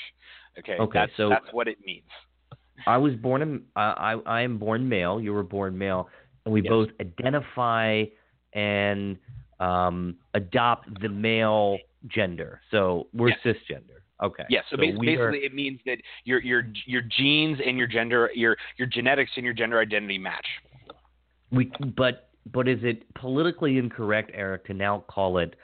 [0.58, 0.76] Okay.
[0.78, 2.08] Okay, That's so- that's what it means.
[2.86, 5.20] I was born in, I I I am born male.
[5.20, 6.08] You were born male,
[6.44, 6.68] and we Yes.
[6.70, 8.04] both identify
[8.52, 9.18] and
[9.60, 12.60] um, adopt the male gender.
[12.70, 13.38] So we're Yes.
[13.44, 14.00] cisgender.
[14.22, 14.44] Okay.
[14.48, 17.76] Yeah, so, so bas- we basically are, it means that your your your genes and
[17.78, 20.46] your gender your your genetics and your gender identity match.
[21.50, 25.54] we but but is it politically incorrect, Eric, to now call it?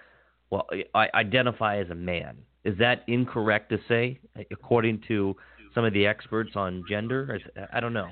[0.50, 2.38] Well, I identify as a man.
[2.64, 4.18] Is that incorrect to say,
[4.50, 5.36] according to
[5.74, 7.38] some of the experts on gender?
[7.72, 8.10] I don't know.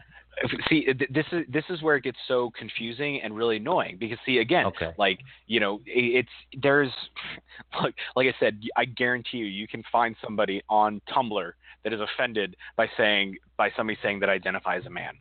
[0.69, 4.39] See, this is this is where it gets so confusing and really annoying because see
[4.39, 4.93] again, Okay.
[4.97, 6.29] like you know, it's
[6.63, 6.93] there's
[7.83, 11.51] like like I said, I guarantee you, you can find somebody on Tumblr
[11.83, 15.15] that is offended by saying by somebody saying that I identify as a man.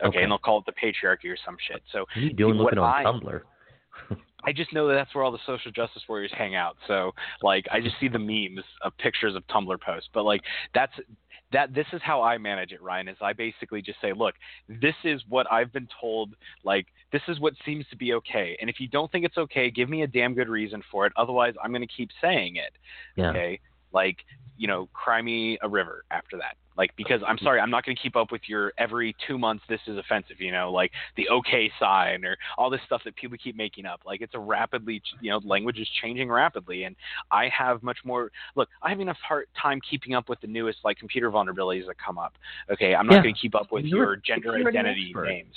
[0.00, 0.22] Okay, Okay.
[0.22, 1.82] and they'll call it the patriarchy or some shit.
[1.92, 3.40] So What are you doing looking on I- Tumblr?
[4.44, 6.76] I just know that that's where all the social justice warriors hang out.
[6.86, 10.08] So like I just see the memes of pictures of Tumblr posts.
[10.14, 10.42] But like
[10.74, 10.92] that's
[11.50, 14.34] that this is how I manage it, Ryan, is I basically just say, look,
[14.68, 18.56] this is what I've been told, like this is what seems to be okay.
[18.60, 21.12] And if you don't think it's okay, give me a damn good reason for it.
[21.16, 22.74] Otherwise I'm gonna keep saying it.
[23.16, 23.30] Yeah.
[23.30, 23.60] Okay.
[23.92, 24.18] Like,
[24.56, 26.56] you know, cry me a river after that.
[26.76, 29.64] Like because I'm sorry, I'm not going to keep up with your every two months.
[29.68, 33.36] This is offensive, you know, like the okay sign or all this stuff that people
[33.42, 34.00] keep making up.
[34.06, 36.94] Like it's a rapidly, you know, language is changing rapidly, and
[37.32, 38.30] I have much more.
[38.54, 41.96] Look, I have enough hard time keeping up with the newest like computer vulnerabilities that
[41.98, 42.34] come up.
[42.70, 43.22] Okay, I'm not Yeah.
[43.22, 45.54] going to keep up with You're your gender identity names.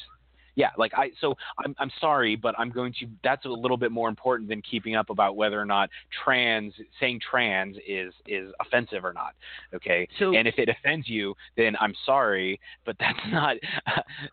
[0.55, 3.91] Yeah, like I so I'm I'm sorry, but I'm going to that's a little bit
[3.91, 5.89] more important than keeping up about whether or not
[6.23, 9.33] trans saying trans is is offensive or not.
[9.73, 10.07] Okay?
[10.19, 13.57] So and if it offends you, then I'm sorry, but that's not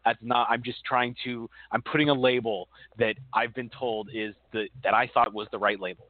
[0.05, 4.35] that's not I'm just trying to I'm putting a label that I've been told is
[4.53, 6.07] the that I thought was the right label.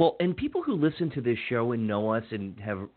[0.00, 2.88] Well, and people who listen to this show and know us and have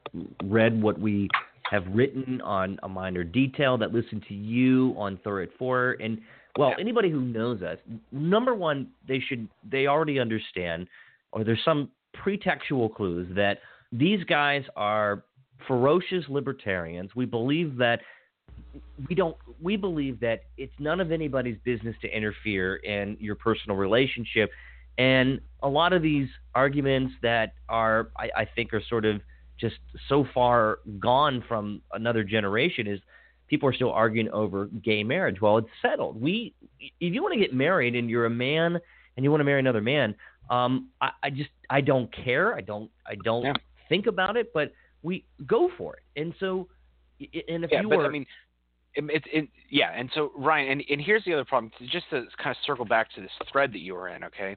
[0.42, 1.28] read what we
[1.70, 6.22] have written on a Miner Detail, that listen to you on Thor at Four, and
[6.58, 7.78] well, anybody who knows us,
[8.14, 10.88] number one, they should they already understand,
[11.34, 11.90] or there's some
[12.26, 13.58] pretextual clues that
[13.92, 15.26] these guys are
[15.68, 17.12] ferocious libertarians.
[17.18, 18.00] We believe that
[19.10, 23.76] we don't we believe that it's none of anybody's business to interfere in your personal
[23.76, 24.52] relationship
[24.98, 29.22] and a lot of these arguments that are I, I think are sort of
[29.60, 29.76] just
[30.10, 33.00] so far gone from another generation is
[33.48, 35.40] people are still arguing over gay marriage.
[35.42, 36.20] Well it's settled.
[36.22, 38.80] We if you want to get married and you're a man
[39.16, 40.16] and you want to marry another man
[40.50, 42.56] um i, I just i don't care.
[42.56, 43.54] I don't i don't Yeah.
[43.90, 44.72] think about it but
[45.02, 46.22] we go for it.
[46.22, 46.68] And so
[47.48, 48.26] and if yeah, you but were I mean,
[48.96, 51.72] it, it, yeah, and so Ryan, and, and here's the other problem.
[51.92, 54.56] Just to kind of circle back to this thread that you were in, okay?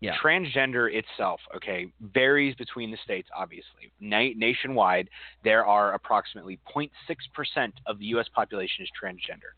[0.00, 0.14] Yeah.
[0.22, 3.28] Transgender itself, okay, varies between the states.
[3.34, 5.08] Obviously, Na- nationwide,
[5.42, 6.90] there are approximately 0.6
[7.34, 8.26] percent of the U.S.
[8.34, 9.54] population is transgender.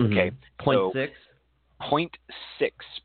[0.00, 0.34] Okay, Mhm.
[0.58, 1.12] Point so- six
[1.82, 2.10] 0.6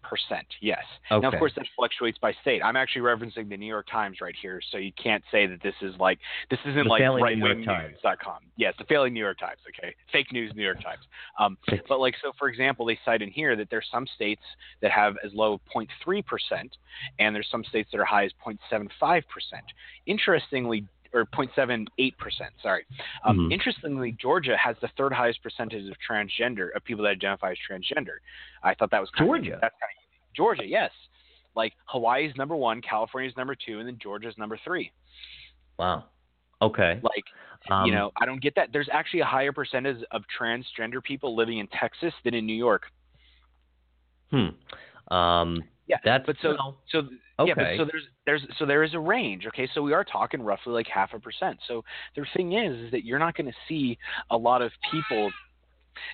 [0.01, 0.79] percent, yes.
[1.11, 1.21] Okay.
[1.21, 2.61] Now, of course, that fluctuates by state.
[2.63, 5.75] I'm actually referencing the New York Times right here, so you can't say that this
[5.81, 6.19] is like
[6.49, 8.39] this isn't The like failing right New York wing news.com.
[8.57, 9.59] Yes, the failing New York Times.
[9.69, 11.03] Okay, fake news New York Times.
[11.39, 11.57] Um,
[11.87, 14.41] but like so, for example, they cite in here that there's some states
[14.81, 15.59] that have as low as
[16.05, 16.75] 0.3 percent,
[17.19, 19.65] and there's some states that are high as 0.75 percent.
[20.05, 20.85] Interestingly.
[21.13, 22.51] Or 0.78 percent.
[22.61, 22.85] Sorry.
[23.23, 23.53] Um, Mhm.
[23.53, 28.17] Interestingly, Georgia has the third highest percentage of transgender of people that identify as transgender.
[28.63, 29.55] I thought that was kind Georgia?
[29.55, 30.33] Of, that's kind of.
[30.35, 30.91] Georgia, yes.
[31.55, 34.91] Like Hawaii's number one, California's number two, and then Georgia's number three.
[35.77, 36.05] wow
[36.61, 37.25] okay Like,
[37.69, 38.71] Um, you know, I don't get that.
[38.73, 42.91] There's actually a higher percentage of transgender people living in Texas than in New York.
[44.31, 44.49] hmm
[45.13, 46.55] um Yeah, that's but so
[46.89, 47.03] so
[47.45, 49.45] yeah, but so there's there's so there is a range.
[49.47, 51.59] Okay, so we are talking roughly like half a percent.
[51.67, 51.83] So
[52.15, 53.97] the thing is, is that you're not going to see
[54.29, 55.31] a lot of people.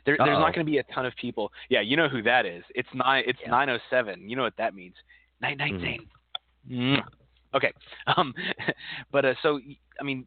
[0.06, 1.52] There, there's not going to be a ton of people.
[1.70, 2.64] Yeah, you know who that is.
[2.74, 3.24] It's nine.
[3.28, 3.52] It's Yeah.
[3.52, 4.30] nine oh seven.
[4.30, 4.96] You know what that means.
[5.42, 5.82] Night Mhm.
[5.82, 6.10] Zane.
[6.70, 7.04] Mwah.
[7.54, 7.72] Okay,
[8.18, 8.34] um,
[9.12, 9.60] but uh, so
[10.00, 10.26] I mean,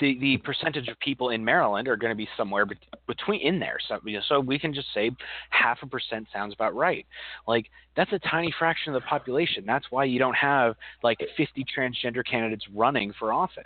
[0.00, 3.58] the the percentage of people in Maryland are going to be somewhere bet- between in
[3.58, 3.78] there.
[3.88, 5.10] So you know, so we can just say
[5.50, 7.06] half a percent sounds about right.
[7.46, 9.64] Like that's a tiny fraction of the population.
[9.66, 13.64] That's why you don't have like 50 transgender candidates running for office.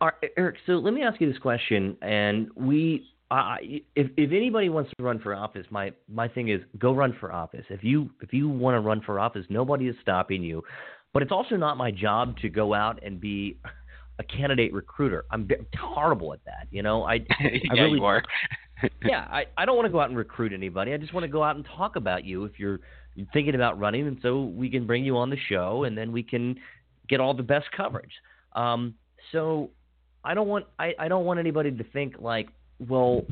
[0.00, 4.68] Right, Eric, so let me ask you this question, and we, I if if anybody
[4.68, 7.64] wants to run for office, my my thing is go run for office.
[7.70, 10.62] If you if you want to run for office, nobody is stopping you.
[11.12, 13.58] But it's also not my job to go out and be
[14.18, 15.24] a candidate recruiter.
[15.30, 16.68] I'm ve- horrible at that.
[16.70, 18.22] You know, I yeah, really- you are.
[19.04, 20.92] yeah, I, I don't want to go out and recruit anybody.
[20.92, 22.80] I just want to go out and talk about you if you're
[23.14, 26.12] you're thinking about running, and so we can bring you on the show, and then
[26.12, 26.56] we can
[27.08, 28.12] get all the best coverage.
[28.54, 28.94] Um,
[29.32, 29.70] so
[30.24, 32.48] I don't want I, I don't want anybody to think like,
[32.78, 33.24] well,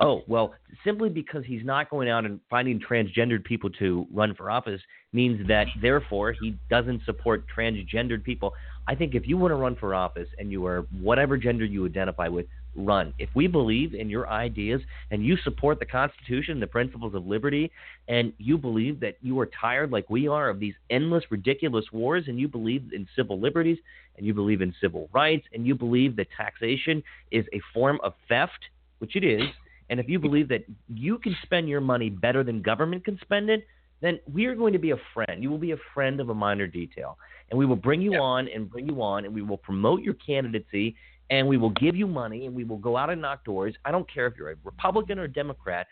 [0.00, 4.50] oh well, simply because he's not going out and finding transgendered people to run for
[4.50, 4.80] office
[5.12, 8.54] means that therefore he doesn't support transgendered people.
[8.86, 11.86] I think if you want to run for office and you are whatever gender you
[11.86, 12.46] identify with,
[12.76, 13.12] run.
[13.18, 14.80] If we believe in your ideas
[15.10, 17.70] and you support the Constitution, the principles of liberty,
[18.06, 22.24] and you believe that you are tired, like we are, of these endless, ridiculous wars,
[22.28, 23.78] and you believe in civil liberties,
[24.16, 28.14] and you believe in civil rights, and you believe that taxation is a form of
[28.28, 28.58] theft,
[28.98, 29.42] which it is,
[29.90, 33.48] and if you believe that you can spend your money better than government can spend
[33.50, 33.66] it,
[34.00, 35.42] then we are going to be a friend.
[35.42, 37.18] You will be a friend of a Miner Detail.
[37.50, 38.20] And we will bring you Yeah.
[38.20, 40.94] on and bring you on, and we will promote your candidacy,
[41.30, 43.74] and we will give you money, and we will go out and knock doors.
[43.84, 45.86] I don't care if you're a Republican or a Democrat,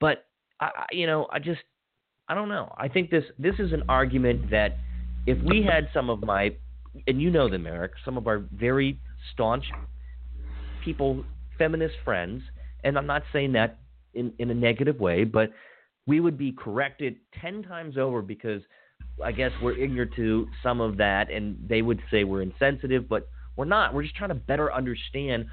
[0.00, 0.26] but
[0.60, 1.60] I, I- you know, I just,
[2.28, 2.74] I don't know.
[2.78, 4.78] I think this this is an argument that
[5.26, 6.54] if we had some of my,
[7.06, 8.98] and you know them, Eric, some of our very
[9.32, 9.64] staunch
[10.84, 11.24] people,
[11.58, 12.42] feminist friends,
[12.84, 13.78] and I'm not saying that
[14.14, 15.50] in in a negative way, but
[16.06, 18.62] we would be corrected ten times over because
[19.22, 23.28] I guess we're ignorant to some of that, and they would say we're insensitive, but
[23.56, 23.94] we're not.
[23.94, 25.46] We're just trying to better understand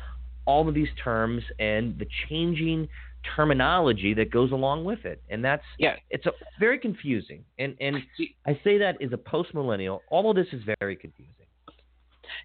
[0.46, 2.88] all of these terms and the changing
[3.36, 5.96] terminology that goes along with it, and that's Yeah.
[6.10, 7.46] it's a, very confusing.
[7.60, 7.98] And and
[8.48, 11.41] I say that as a post millennial, all of this is very confusing.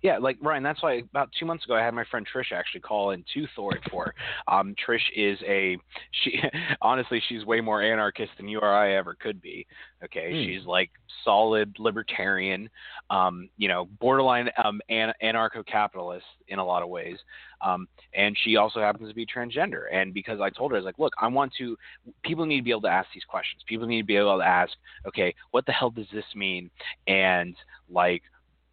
[0.03, 2.81] Yeah, like Ryan, that's why about two months ago I had my friend Trish actually
[2.81, 4.15] call in to Thor for.
[4.49, 5.77] Um, Trish is a
[6.23, 6.41] she
[6.83, 9.67] honestly she's way more anarchist than you or I ever could be.
[10.05, 10.45] Okay, Hmm.
[10.45, 10.91] she's like
[11.25, 12.71] solid libertarian,
[13.11, 17.17] um, you know, borderline um, an- anarcho-capitalist in a lot of ways.
[17.61, 19.85] Um, and she also happens to be transgender.
[19.93, 21.77] And because I told her, I was like, look, I want to.
[22.23, 23.63] People need to be able to ask these questions.
[23.67, 24.73] People need to be able to ask,
[25.07, 26.71] okay, what the hell does this mean?
[27.07, 27.57] And
[27.91, 28.23] like,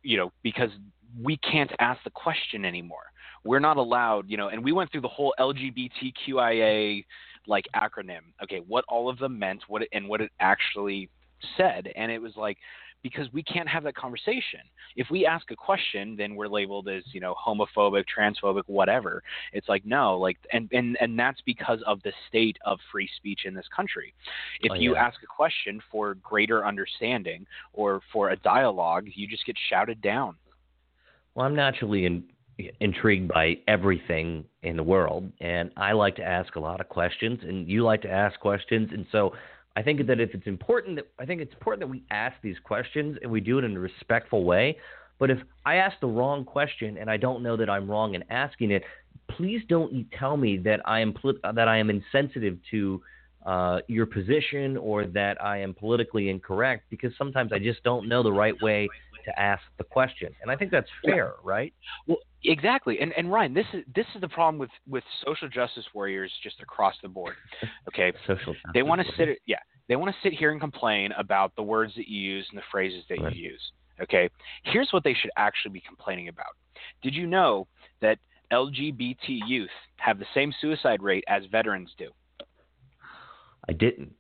[0.04, 0.70] you know, because
[1.22, 3.12] we can't ask the question anymore.
[3.44, 7.06] We're not allowed, you know, and we went through the whole LGBTQIA
[7.48, 8.22] like acronym.
[8.42, 11.10] Okay, what all of them meant, what it, and what it actually
[11.58, 12.58] said, and it was like
[13.04, 14.62] because we can't have that conversation.
[14.96, 19.22] If we ask a question, then we're labeled as you know homophobic, transphobic, whatever.
[19.52, 23.42] It's like no, like and and and that's because of the state of free speech
[23.46, 24.14] in this country.
[24.62, 29.46] If Oh, you ask a question for greater understanding or for a dialogue, you just
[29.46, 30.36] get shouted down.
[31.36, 32.24] Well, I'm naturally in,
[32.80, 37.40] intrigued by everything in the world, and I like to ask a lot of questions,
[37.44, 39.34] and you like to ask questions, and so
[39.76, 42.58] I think that if it's important that I think it's important that we ask these
[42.64, 44.78] questions and we do it in a respectful way.
[45.20, 48.24] But if I ask the wrong question and I don't know that I'm wrong in
[48.30, 48.84] asking it,
[49.30, 51.16] please don't tell me that I am
[51.56, 53.02] that I am insensitive to
[53.46, 58.24] uh, your position or that I am politically incorrect because sometimes I just don't know
[58.24, 58.90] the right way
[59.26, 61.74] to ask the question, and I think that's fair, right?
[62.08, 63.00] Well, exactly.
[63.00, 66.62] And and Ryan, this is this is the problem with with social justice warriors just
[66.62, 67.36] across the board.
[67.90, 68.56] Okay, Social.
[68.74, 69.60] they want to sit yeah
[69.90, 72.64] they want to sit here and complain about the words that you use and the
[72.72, 73.36] phrases that Right.
[73.36, 73.72] you use.
[74.02, 74.30] Okay,
[74.64, 76.56] here's what they should actually be complaining about.
[77.02, 77.68] Did you know
[78.02, 78.18] that
[78.52, 79.18] LGBT
[79.48, 82.10] youth have the same suicide rate as veterans do?
[83.70, 84.14] I didn't.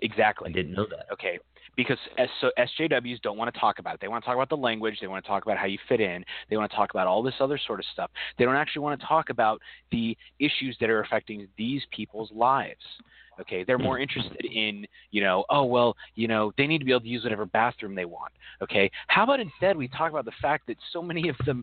[0.00, 0.50] Exactly.
[0.50, 1.06] I didn't know that.
[1.12, 1.38] Okay,
[1.78, 4.00] because S- so SJWs don't want to talk about it.
[4.00, 4.98] They want to talk about the language.
[5.00, 6.24] They want to talk about how you fit in.
[6.50, 8.10] They want to talk about all this other sort of stuff.
[8.36, 12.82] They don't actually want to talk about the issues that are affecting these people's lives.
[13.40, 16.90] Okay, they're more interested in, you know, oh well, you know, they need to be
[16.90, 18.32] able to use whatever bathroom they want.
[18.60, 21.62] Okay, how about instead we talk about the fact that so many of them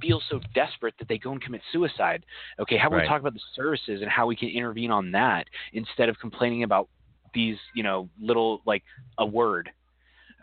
[0.00, 2.24] feel so desperate that they go and commit suicide.
[2.58, 3.02] Okay, how about Right.
[3.02, 6.62] we talk about the services and how we can intervene on that instead of complaining
[6.62, 6.88] about
[7.34, 8.82] these, you know, little like
[9.18, 9.70] a word.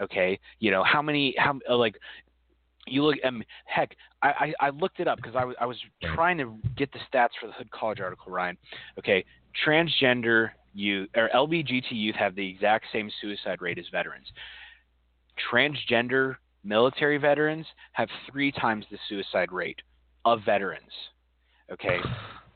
[0.01, 1.95] Okay, you know how many how uh, like
[2.87, 5.77] you look um heck I I, I looked it up because I was I was
[6.15, 8.57] trying to get the stats for the Hood College article Ryan.
[8.97, 9.25] Okay,
[9.65, 14.27] transgender youth or LBGT youth have the exact same suicide rate as veterans.
[15.51, 19.79] Transgender military veterans have three times the suicide rate
[20.25, 20.91] of veterans.
[21.71, 21.99] Okay,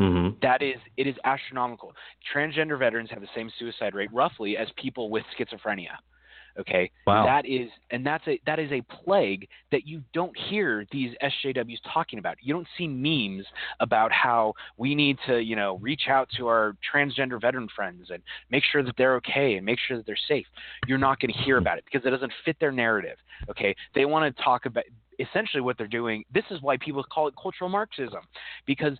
[0.00, 0.38] Mm-hmm.
[0.42, 1.92] that is it is astronomical.
[2.34, 5.96] Transgender veterans have the same suicide rate roughly as people with schizophrenia.
[6.58, 7.24] Okay, Wow.
[7.26, 11.78] that is and that's a that is a plague that you don't hear these SJWs
[11.94, 12.36] talking about.
[12.42, 13.46] You don't see memes
[13.78, 18.20] about how we need to you know reach out to our transgender veteran friends and
[18.50, 20.46] make sure that they're okay and make sure that they're safe.
[20.88, 23.18] You're not going to hear about it because it doesn't fit their narrative.
[23.48, 24.84] Okay, they want to talk about
[25.20, 26.24] essentially what they're doing.
[26.34, 28.22] This is why people call it cultural Marxism
[28.66, 28.98] because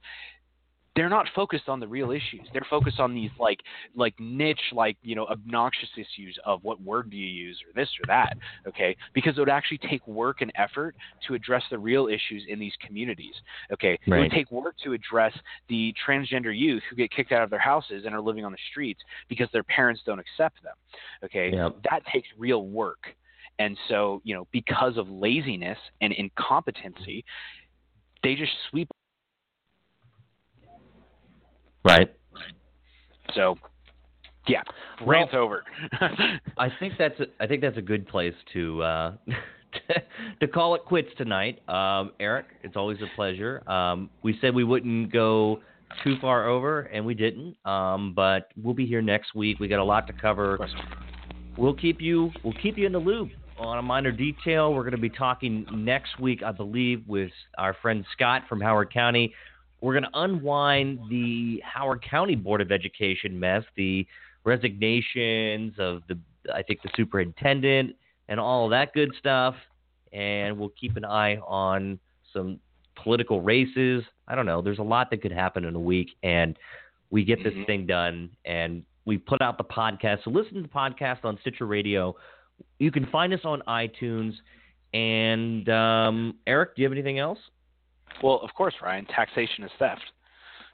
[0.97, 2.49] they're not focused on the real issues.
[2.53, 3.61] They're focused on these like
[3.95, 7.89] like niche like you know obnoxious issues of what word do you use or this
[8.01, 8.37] or that.
[8.67, 10.97] Okay, because it would actually take work and effort
[11.29, 13.35] to address the real issues in these communities.
[13.73, 15.33] Okay, it would take work to address
[15.69, 18.59] the transgender youth who get kicked out of their houses and are living on the
[18.71, 20.75] streets because their parents don't accept them.
[21.25, 21.71] Okay, Yeah.
[21.91, 23.15] that takes real work.
[23.61, 27.25] And so, you know, because of laziness and incompetency,
[28.23, 28.89] they just sweep.
[31.85, 32.13] Right.
[33.35, 33.57] So,
[34.47, 34.63] yeah,
[35.01, 35.65] Well- rant over.
[36.59, 39.13] I think that's a, I think that's a good place to uh,
[40.41, 41.67] to call it quits tonight.
[41.69, 43.69] Um, Eric, it's always a pleasure.
[43.71, 45.61] Um, we said we wouldn't go
[46.05, 47.57] too far over, and we didn't.
[47.65, 49.59] Um, but we'll be here next week.
[49.61, 50.59] We got a lot to cover.
[51.57, 54.73] We'll keep you we'll keep you in the loop on a Miner Detail.
[54.73, 58.93] We're going to be talking next week, I believe, with our friend Scott from Howard
[58.93, 59.35] County.
[59.81, 64.07] We're going to unwind the Howard County Board of Education mess, the
[64.45, 66.19] resignations of the
[66.55, 67.95] I think the superintendent
[68.29, 69.55] and all that good stuff.
[70.13, 71.99] And we'll keep an eye on
[72.33, 72.59] some
[72.97, 74.03] political races.
[74.27, 74.63] I don't know.
[74.63, 76.59] There's a lot that could happen in a week, and
[77.11, 77.67] we get this Mhm.
[77.67, 80.25] thing done, and we put out the podcast.
[80.25, 82.17] So listen to the podcast on Stitcher Radio.
[82.79, 84.35] You can find us on iTunes.
[84.93, 87.39] And um, Eric, do you have anything else?
[88.23, 90.03] Well, of course, Ryan, taxation is theft.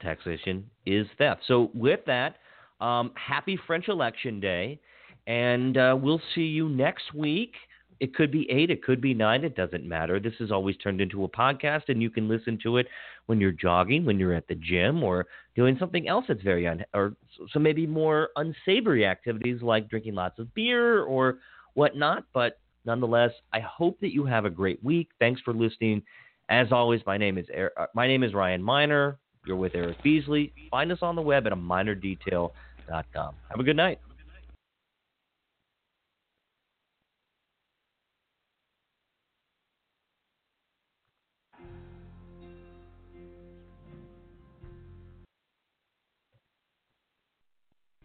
[0.01, 1.41] taxation is theft.
[1.47, 2.35] So with that,
[2.79, 4.79] um, happy French Election Day,
[5.25, 7.53] and uh, we'll see you next week.
[7.99, 10.19] It could be eight, it could be nine, it doesn't matter.
[10.19, 12.87] This is always turned into a podcast, and you can listen to it
[13.25, 16.85] when you're jogging, when you're at the gym, or doing something else that's very un
[16.93, 17.15] or
[17.51, 21.39] so maybe more unsavory activities like drinking lots of beer or
[21.73, 22.25] whatnot.
[22.33, 25.09] But nonetheless, I hope that you have a great week.
[25.17, 26.03] Thanks for listening.
[26.49, 29.19] As always, my name is Er- my name is Ryan Miner.
[29.45, 30.53] You're with Eric Beasley.
[30.71, 33.35] Find us on the web at a minerdetail.com.
[33.49, 33.99] Have a good night.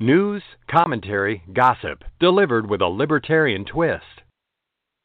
[0.01, 4.22] News, commentary, gossip, delivered with a libertarian twist.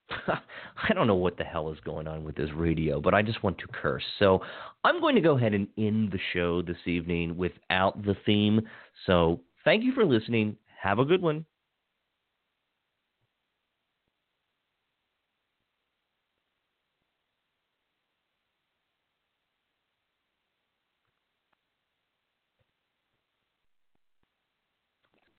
[0.27, 3.43] I don't know what the hell is going on with this radio, but I just
[3.43, 4.03] want to curse.
[4.19, 4.41] So
[4.83, 8.61] I'm going to go ahead and end the show this evening without the theme.
[9.05, 10.55] So thank you for listening.
[10.81, 11.45] Have a good one.